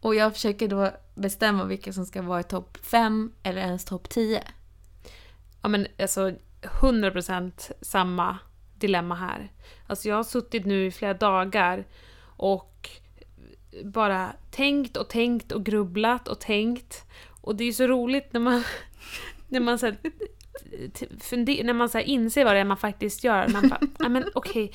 [0.04, 4.10] och jag försöker då bestämma vilka som ska vara i topp 5 eller ens topp
[4.10, 4.44] 10.
[5.62, 6.32] Ja men alltså
[6.62, 8.38] 100% samma
[8.76, 9.52] dilemma här.
[9.88, 11.88] Alltså jag har suttit nu i flera dagar
[12.38, 12.90] och
[13.84, 17.06] bara tänkt och tänkt och grubblat och tänkt.
[17.42, 18.64] Och det är ju så roligt när man,
[19.48, 19.98] när man så här,
[21.64, 23.48] när man så inser vad det är man faktiskt gör.
[23.48, 24.74] Man bara, men okej,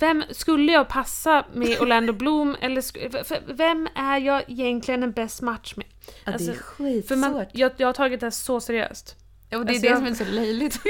[0.00, 5.74] vem skulle jag passa med Orlando Bloom eller vem är jag egentligen en bäst match
[5.76, 5.86] med?
[6.24, 7.08] Ja, Alltså, det är skitsvårt.
[7.08, 9.16] För man, jag, jag har tagit det här så seriöst.
[9.50, 10.80] Ja, och det är Alltså, det jag- som är så löjligt.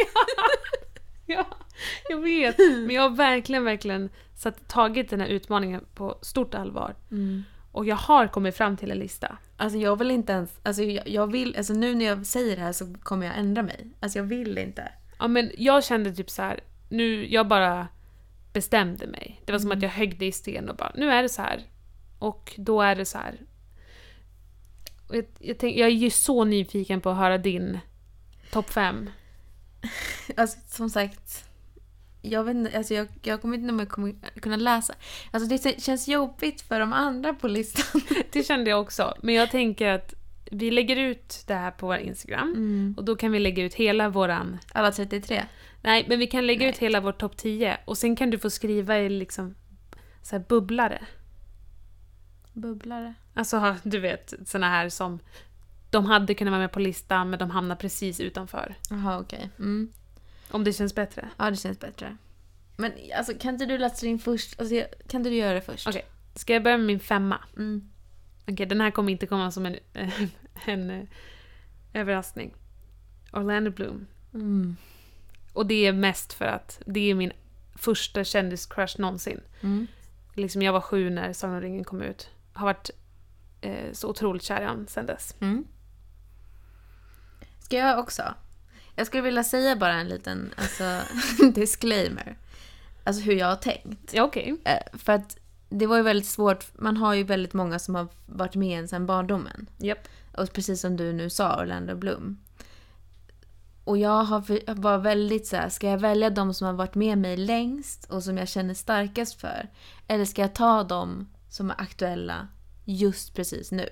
[1.31, 1.47] Ja,
[2.09, 2.59] jag vet.
[2.59, 6.95] Men jag har verkligen, verkligen satt, tagit den här utmaningen på stort allvar.
[7.79, 9.39] Och jag har kommit fram till en lista.
[9.57, 12.63] Alltså jag vill inte ens, alltså jag, jag vill, alltså nu när jag säger det
[12.63, 13.91] här så kommer jag ändra mig.
[14.01, 14.93] Alltså jag vill inte.
[15.19, 16.61] Ja, men jag kände typ så här.
[16.89, 17.89] nu, jag bara
[18.53, 19.41] bestämde mig.
[19.45, 21.63] Det var som att jag högde i sten och bara, nu är det så här.
[22.19, 23.41] Och då är det så här.
[25.11, 27.79] Jag, jag, tänk, jag är ju så nyfiken på att höra din
[28.51, 29.11] topp fem.
[30.37, 31.48] Alltså som sagt,
[32.23, 34.95] jag vet inte, alltså jag, jag kommer inte jag kommer kunna läsa.
[35.31, 38.01] Alltså det känns jobbigt för de andra på listan.
[38.33, 39.15] Det kände jag också.
[39.23, 40.15] Men jag tänker att
[40.51, 42.95] vi lägger ut det här på vår Instagram.
[42.97, 44.59] Och då kan vi lägga ut hela våran...
[44.73, 45.45] Alla 33.
[45.83, 46.71] Nej, men vi kan lägga Nej.
[46.71, 47.79] ut hela vår topp 10.
[47.85, 49.55] Och sen kan du få skriva i liksom
[50.23, 51.07] så här bubblare.
[52.53, 53.15] Bubblare.
[53.35, 55.19] Alltså, du vet, såna här som
[55.91, 58.75] de hade kunnat vara med på listan men de hamnar precis utanför.
[58.91, 59.51] Jaha, okej.
[59.59, 59.93] Mm.
[60.51, 61.29] Om det känns bättre.
[61.37, 62.17] Ja, det känns bättre.
[62.77, 64.61] Men alltså, kan inte du läsa din först?
[64.61, 64.75] Alltså,
[65.09, 65.89] kan inte du göra det först?
[65.89, 66.05] Okej.
[66.35, 67.45] Ska jag börja med min femma?
[67.57, 67.91] Mm.
[68.49, 69.77] Okej, den här kommer inte komma som en,
[70.67, 71.05] en, eh,
[71.93, 72.55] överraskning.
[73.33, 74.07] Orlando Bloom.
[74.35, 74.77] Mm.
[75.53, 77.33] Och det är mest för att det är min
[77.75, 79.41] första kändiscrush någonsin.
[79.61, 79.87] Mm.
[80.35, 82.31] Liksom jag var sju när Sagan om ringen kom ut.
[82.53, 82.91] Har varit
[83.61, 85.35] eh, så otroligt kär i honom sen dess.
[85.41, 85.65] Mm.
[87.59, 88.35] Ska jag också?
[88.99, 91.01] Jag skulle vilja säga bara en liten alltså,
[91.55, 92.37] disclaimer.
[93.05, 94.15] Alltså hur jag har tänkt.
[94.15, 94.57] Ja, okej.
[94.65, 95.39] Eh, För att
[95.69, 96.67] det var ju väldigt svårt.
[96.79, 99.67] Man har ju väldigt många som har varit med en sedan barndomen.
[99.77, 100.09] Japp.
[100.37, 102.39] Och precis som du nu sa, Orlando Bloom.
[103.85, 107.19] Och jag har var väldigt så här, ska jag välja de som har varit med
[107.19, 109.69] mig längst och som jag känner starkast för?
[110.09, 112.49] Eller ska jag ta de som är aktuella
[112.85, 113.89] just precis nu?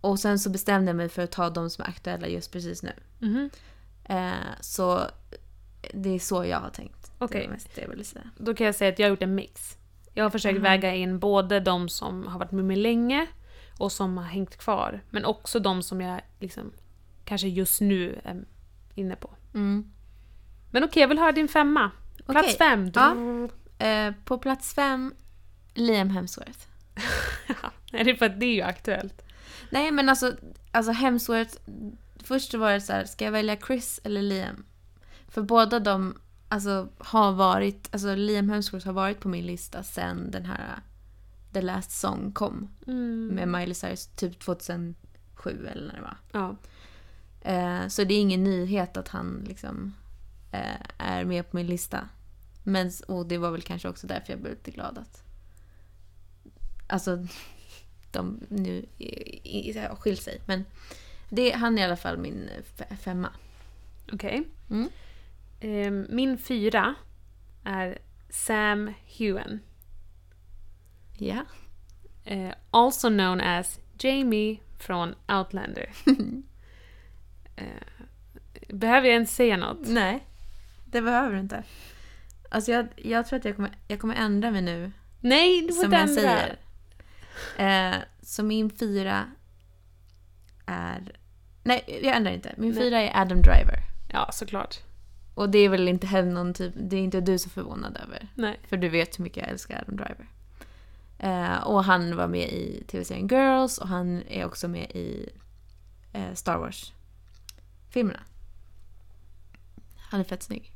[0.00, 2.82] Och sen så bestämde jag mig för att ta de som är aktuella just precis
[2.82, 2.92] nu.
[3.18, 3.50] Mhm.
[4.04, 5.06] Eh, så
[5.94, 7.12] det är så jag har tänkt.
[7.18, 7.40] Okej.
[7.40, 8.30] Det var mest det jag ville säga.
[8.36, 9.76] Då kan jag säga att jag har gjort en mix.
[10.14, 10.62] Jag har försökt Aha.
[10.62, 13.26] väga in både de som har varit med mig länge
[13.78, 15.00] och som har hängt kvar.
[15.10, 16.72] Men också de som jag liksom
[17.24, 18.44] kanske just nu är
[18.94, 19.30] inne på.
[19.54, 19.92] Mm.
[20.70, 21.90] Men okej, jag vill höra din femma.
[22.26, 22.58] Plats Okej.
[22.58, 22.92] fem.
[22.94, 23.16] Ja.
[23.86, 25.14] Eh, på plats fem,
[25.74, 26.58] Liam Hemsworth.
[27.92, 29.22] är det för att det är ju aktuellt?
[29.70, 30.36] Nej men alltså,
[30.72, 31.56] alltså Hemsworth.
[32.22, 34.64] Först var det så här, ska jag välja Chris eller Liam?
[35.28, 36.14] För båda de
[36.48, 40.78] alltså, har varit, alltså Liam Hemsworth har varit på min lista sen den här
[41.52, 42.68] The Last Song kom.
[42.86, 43.26] Mm.
[43.34, 44.94] Med Miley Cyrus typ 2007
[45.66, 46.16] eller när det var.
[46.32, 46.56] Ja.
[47.40, 49.94] Eh, så det är ingen nyhet att han liksom
[50.52, 52.08] eh, är med på min lista.
[52.62, 55.22] Men, och det var väl kanske också därför jag blev lite glad att...
[56.86, 57.26] Alltså,
[58.10, 60.40] de nu i- i- har skilt sig.
[60.46, 60.64] Men
[61.28, 62.50] det, han är i alla fall min
[63.00, 63.30] femma.
[64.12, 64.48] Okej.
[64.70, 64.88] Mm.
[65.60, 66.94] Ehm, min fyra
[67.64, 67.98] är
[68.30, 69.60] Sam Hewen.
[71.18, 71.44] Ja.
[72.24, 75.90] Eh, also known as Jamie från Outlander.
[77.56, 77.66] eh,
[78.68, 79.88] behöver jag ens säga något?
[79.88, 80.26] Nej,
[80.84, 81.64] det behöver du inte.
[82.50, 84.92] Alltså jag, jag tror att jag kommer, jag kommer ändra mig nu.
[85.20, 86.22] Nej, du får som inte jag ändra.
[86.22, 86.58] säger.
[87.92, 89.30] Eh, så min fyra
[90.66, 91.17] är...
[91.68, 92.54] Nej, jag ändrar inte.
[92.56, 92.78] Min Nej.
[92.78, 93.78] fyra är Adam Driver.
[94.12, 94.76] Ja, såklart.
[95.34, 96.72] Och det är väl inte heller någon typ...
[96.76, 98.28] Det är inte du så förvånad över.
[98.34, 98.60] Nej.
[98.68, 100.28] För du vet hur mycket jag älskar Adam Driver.
[101.18, 105.28] Eh, och han var med i tv-serien Girls och han är också med i
[106.12, 108.20] eh, Star Wars-filmerna.
[110.10, 110.72] Han är fett snygg.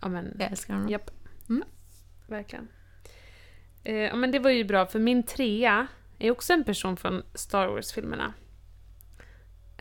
[0.00, 0.88] Ja, men, Jag älskar honom.
[0.88, 1.10] Japp.
[1.48, 1.64] Mm.
[2.26, 2.68] Verkligen.
[3.84, 5.86] Eh, ja, men det var ju bra, för min trea
[6.18, 8.32] är också en person från Star Wars-filmerna.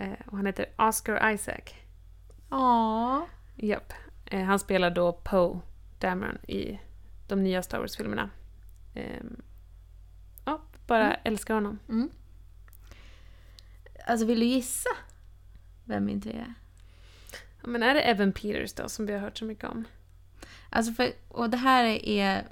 [0.01, 1.61] Eh, och han heter Oscar Isaac.
[2.49, 3.23] Åh.
[3.55, 3.93] Japp.
[4.25, 5.59] Eh, han spelar då Poe
[5.99, 6.79] Dameron i
[7.27, 8.29] de nya Star Wars-filmerna.
[8.95, 9.41] Ehm,
[10.45, 11.79] ja, bara älskar honom.
[11.89, 12.09] Mm.
[14.07, 14.89] Alltså vill du gissa
[15.85, 16.53] vem min trea är?
[17.61, 19.85] Ja, men är det Evan Peters då, som vi har hört så mycket om?
[20.69, 22.47] Alltså för, och det här är...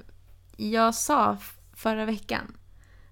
[0.57, 1.37] Jag sa
[1.73, 2.57] förra veckan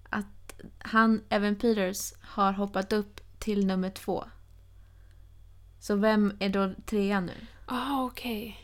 [0.09, 4.23] att han, Evan Peters, har hoppat upp till nummer två.
[5.79, 7.33] Så vem är då trean nu?
[7.65, 8.57] Ah, okej.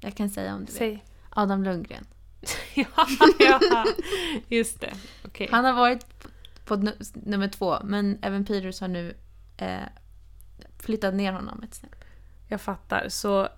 [0.00, 0.72] Jag kan säga om du.
[0.72, 1.04] Säg.
[1.30, 2.06] Adam Lundgren.
[2.74, 2.86] ja,
[3.38, 3.84] ja,
[4.48, 4.94] just det.
[5.24, 5.48] Okej.
[5.50, 6.28] Han har varit på,
[6.64, 9.16] på nu- nummer två, men Evan Peters har nu
[9.56, 9.82] eh,
[10.78, 12.04] flyttat ner honom ett snäpp.
[12.48, 13.08] Jag fattar.
[13.08, 13.48] Så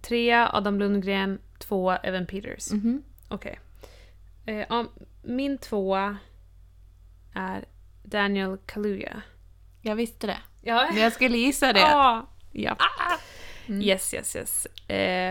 [0.00, 2.70] trea Adam Lundgren, två Evan Peters.
[2.72, 3.02] Mhm.
[3.28, 3.60] Okej.
[4.46, 4.86] Eh, ja,
[5.26, 6.16] min tvåa
[7.34, 7.64] är
[8.02, 9.22] Daniel Kaluuya.
[9.82, 10.38] Jag visste det.
[10.62, 10.88] Ja.
[10.92, 11.80] Men jag skulle gissa det.
[11.90, 12.26] Ja.
[12.52, 12.76] Ja.
[13.66, 13.82] Mm.
[13.82, 14.66] Yes, yes, yes.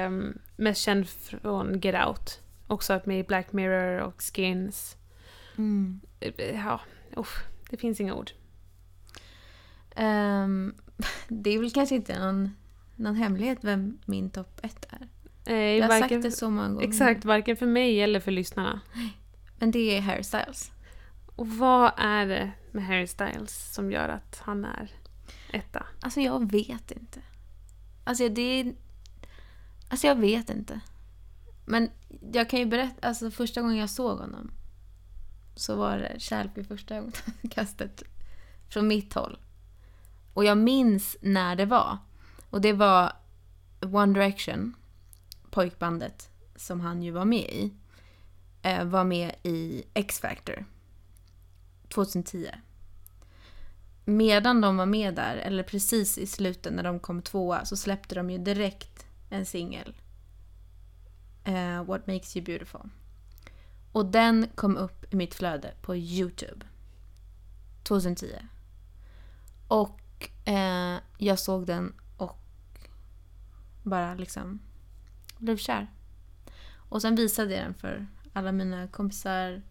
[0.08, 2.40] Um, mest känd från Get Out.
[2.68, 4.98] Också med i Black Mirror och Skins.
[5.58, 6.02] Mm.
[6.20, 6.32] Eh,
[6.66, 6.82] Ja,
[7.16, 8.32] uff, det finns inga ord.
[9.96, 10.76] Ehm,
[11.28, 12.56] det är väl kanske inte någon,
[12.96, 15.08] någon hemlighet vem min topp ett är.
[15.54, 16.88] Eh, Jag har varken, sagt det så många gånger.
[16.88, 18.82] Exakt, varken för mig eller för lyssnarna.
[19.60, 20.72] Men det är Harry Styles.
[21.36, 24.92] Och vad är det med Harry Styles som gör att han är
[25.52, 25.86] etta?
[26.02, 27.20] Alltså jag vet inte.
[28.04, 28.76] Alltså det är...
[29.90, 30.80] Alltså jag vet inte.
[31.66, 31.90] Men
[32.34, 34.52] jag kan ju berätta, alltså första gången jag såg honom
[35.56, 38.04] så var det kärlek vid första ögonkastet
[38.70, 39.38] från mitt håll.
[40.34, 41.98] Och jag minns när det var.
[42.50, 43.14] Och det var
[43.82, 44.76] One Direction,
[45.52, 47.74] pojkbandet som han ju var med i,
[48.66, 50.66] Eh, var med i X-Factor
[51.90, 52.50] 2010
[54.06, 58.16] medan de var med där, eller precis i slutet när de kom tvåa, så släppte
[58.16, 59.96] de ju direkt en singel.
[61.44, 62.90] Eh, What makes you beautiful.
[63.92, 66.66] Och den kom upp i mitt flöde på YouTube.
[67.84, 68.28] 2010.
[69.68, 72.40] Och eh, jag såg den och
[73.84, 74.60] bara liksom
[75.38, 75.92] blev kär.
[76.90, 79.62] Och sen visade jag den för alla mina kompisar,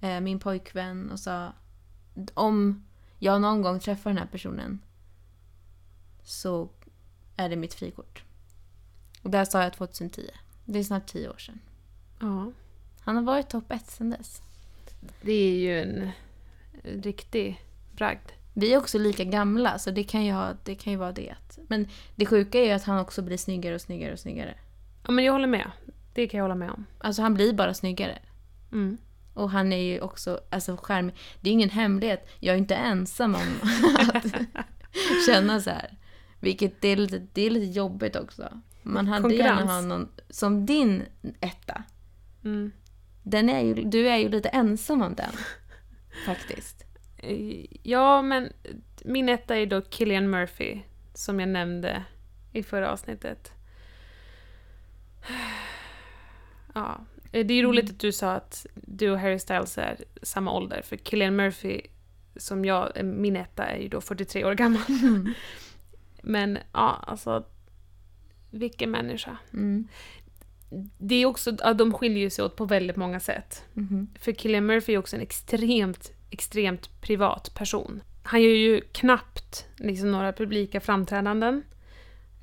[0.00, 1.52] eh, min pojkvän och sa
[2.34, 2.84] om
[3.18, 4.80] jag någon gång träffar den här personen
[6.22, 6.68] så
[7.36, 8.24] är det mitt frikort.
[9.22, 10.30] Och det här sa jag 2010.
[10.64, 11.60] Det är snart tio år sedan.
[12.20, 12.52] Ja.
[13.00, 14.42] Han har varit topp ett sedan dess.
[15.22, 16.10] Det är ju en
[16.82, 18.30] riktig bragd.
[18.54, 21.34] Vi är också lika gamla så det kan ju, ha, det kan ju vara det.
[21.68, 24.54] Men det sjuka är ju att han också blir snyggare och snyggare och snyggare.
[25.02, 25.70] Ja, men jag håller med.
[26.16, 26.86] Det kan jag hålla med om.
[26.98, 28.18] Alltså han blir bara snyggare.
[28.72, 28.98] Mm.
[29.34, 31.14] Och han är ju också alltså, charmig.
[31.40, 32.28] Det är ingen hemlighet.
[32.40, 33.70] Jag är inte ensam om
[34.14, 34.26] att
[35.26, 35.98] känna så här.
[36.40, 38.60] Vilket det är, lite, det är lite jobbigt också.
[38.82, 39.70] Man hade gärna Konkurrens.
[39.70, 41.02] ha någon som din
[41.40, 41.82] etta.
[42.44, 42.72] Mm.
[43.22, 45.32] Den är ju, du är ju lite ensam om den.
[46.26, 46.84] Faktiskt.
[47.82, 48.52] Ja, men
[49.04, 50.80] min etta är då Killian Murphy,
[51.14, 52.04] som jag nämnde
[52.52, 53.52] i förra avsnittet.
[56.76, 57.00] Ja,
[57.32, 60.82] eh, det är roligt att du sa att du och Harry Styles är samma ålder,
[60.82, 61.80] för Killian Murphy,
[62.36, 64.82] som jag, eh, min etta, är ju då 43 år gammal.
[66.22, 67.44] Men ja, alltså,
[68.50, 69.36] vilken människa.
[69.52, 69.88] Mm.
[70.98, 73.64] Det är också, ja, de skiljer sig åt på väldigt många sätt.
[73.72, 74.08] Mhm.
[74.18, 78.02] För Killian Murphy är också en extremt, extremt privat person.
[78.22, 81.62] Han gör ju knappt liksom, några publika framträdanden.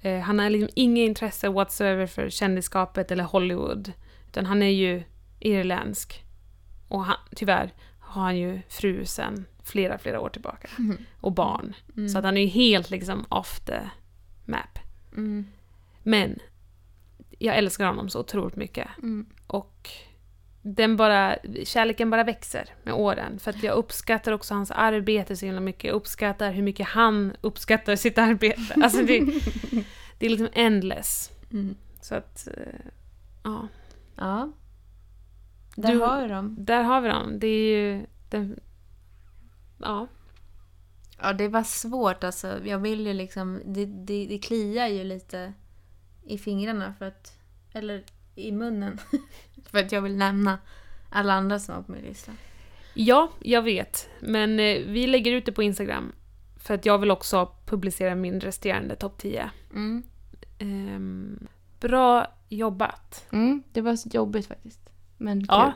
[0.02, 3.92] Eh, han har liksom inget intresse whatsoever för kändisskapet eller Hollywood.
[4.34, 5.04] Utan han är ju
[5.40, 6.24] irländsk.
[6.88, 10.68] Och han, tyvärr har han ju fru sen flera, flera år tillbaka.
[11.22, 11.74] Och barn.
[12.12, 13.80] Så att han är ju helt liksom off the
[14.46, 14.80] map.
[15.12, 15.46] Mm.
[16.04, 16.40] Men
[17.40, 18.88] jag älskar honom så otroligt mycket.
[18.98, 19.26] Mm.
[19.48, 19.90] Och
[20.62, 23.40] den bara, kärleken bara växer med åren.
[23.40, 25.84] För att jag uppskattar också hans arbete så himla mycket.
[25.84, 28.76] Jag uppskattar hur mycket han uppskattar sitt arbete.
[28.84, 29.20] Alltså det,
[30.18, 31.32] det är liksom endless.
[31.52, 31.76] Mm.
[32.02, 32.92] Så att, eh,
[33.44, 33.68] ja.
[34.16, 34.52] Ja.
[35.76, 36.56] Där Du- har vi dem.
[36.60, 37.40] Där har vi dem.
[37.40, 38.60] Det är ju den...
[39.78, 40.08] Ja.
[41.22, 42.66] Ja, det var svårt alltså.
[42.66, 43.62] Jag vill ju liksom...
[43.66, 45.54] Det, det, det kliar ju lite
[46.24, 47.38] i fingrarna för att...
[47.72, 48.04] Eller
[48.36, 48.98] i munnen.
[49.66, 50.60] för att jag vill nämna
[51.10, 52.32] alla andra som var på min lista.
[52.94, 54.10] Ja, jag vet.
[54.20, 56.12] Men eh, vi lägger ut det på Instagram.
[56.58, 59.50] För att jag vill också publicera min resterande topp 10.
[59.74, 60.04] Mm.
[60.60, 61.48] Ehm,
[61.88, 63.26] bra jobbat.
[63.32, 64.80] Mm, det var jobbigt faktiskt.
[65.18, 65.46] Men kul.
[65.50, 65.74] Ja.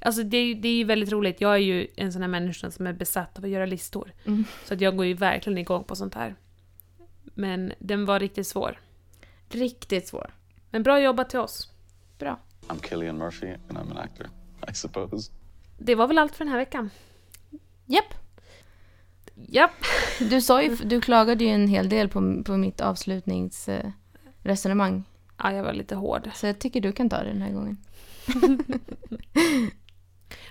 [0.00, 1.40] Alltså det, är ju- det är ju väldigt roligt.
[1.40, 4.12] Jag är ju en sån här människa som är besatt av att göra listor.
[4.26, 4.44] Mm.
[4.64, 6.34] Så att jag går ju verkligen igång på sånt här.
[7.34, 8.80] Men den var riktigt svår.
[9.48, 10.34] Riktigt svår.
[10.70, 11.70] Men bra jobbat till oss.
[12.18, 12.38] Bra.
[12.68, 14.26] I'm Killian Murphy, and I'm an actor,
[14.70, 15.32] I suppose.
[15.78, 16.90] Det var väl allt för den här veckan.
[17.86, 18.14] Japp.
[19.34, 19.70] Japp.
[20.18, 25.04] Du sa ju, du klagade ju en hel del på, på mitt avslutningsresonemang.
[25.42, 26.30] Ja, jag var lite hård.
[26.34, 27.76] Så jag tycker du kan ta det den här gången.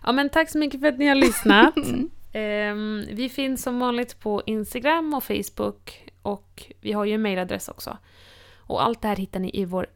[0.04, 1.76] Ja, men tack så mycket för att ni har lyssnat.
[2.34, 7.68] Ehm, vi finns som vanligt på Instagram och Facebook och vi har ju en mailadress
[7.68, 7.98] också.
[8.58, 9.88] Och allt det här hittar ni i vår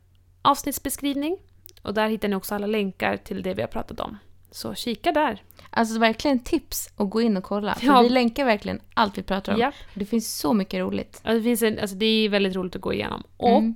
[0.41, 1.37] avsnittsbeskrivning.
[1.81, 4.17] Och där hittar ni också alla länkar till det vi har pratat om.
[4.51, 5.43] Så kika där.
[5.69, 7.75] Alltså verkligen tips att gå in och kolla.
[7.75, 8.01] För Ja.
[8.01, 9.59] vi länkar verkligen allt vi pratar om.
[9.59, 9.73] Japp.
[9.93, 11.21] Det finns så mycket roligt.
[11.23, 13.23] Ja, det, finns en, alltså det är väldigt roligt att gå igenom.
[13.37, 13.75] Och Mm.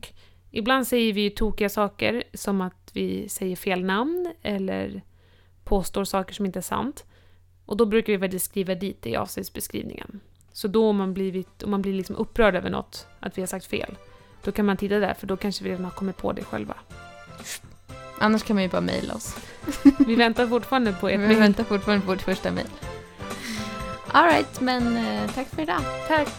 [0.51, 5.01] Ibland säger vi ju tokiga saker som att vi säger fel namn eller
[5.63, 7.05] påstår saker som inte är sant.
[7.65, 10.19] Och då brukar vi väldigt skriva dit det i avsnittsbeskrivningen.
[10.51, 13.47] Så då om man, blivit, om man blir liksom upprörd över något, att vi har
[13.47, 13.97] sagt fel,
[14.43, 16.75] då kan man titta där för då kanske vi redan har kommit på det själva.
[18.19, 19.35] Annars kan man ju bara mejla oss.
[20.07, 21.39] Vi väntar fortfarande på ert Vi mejl.
[21.39, 22.67] väntar fortfarande på vårt första mejl.
[24.07, 25.81] Alright, men eh, tack för idag.
[26.07, 26.29] Tack!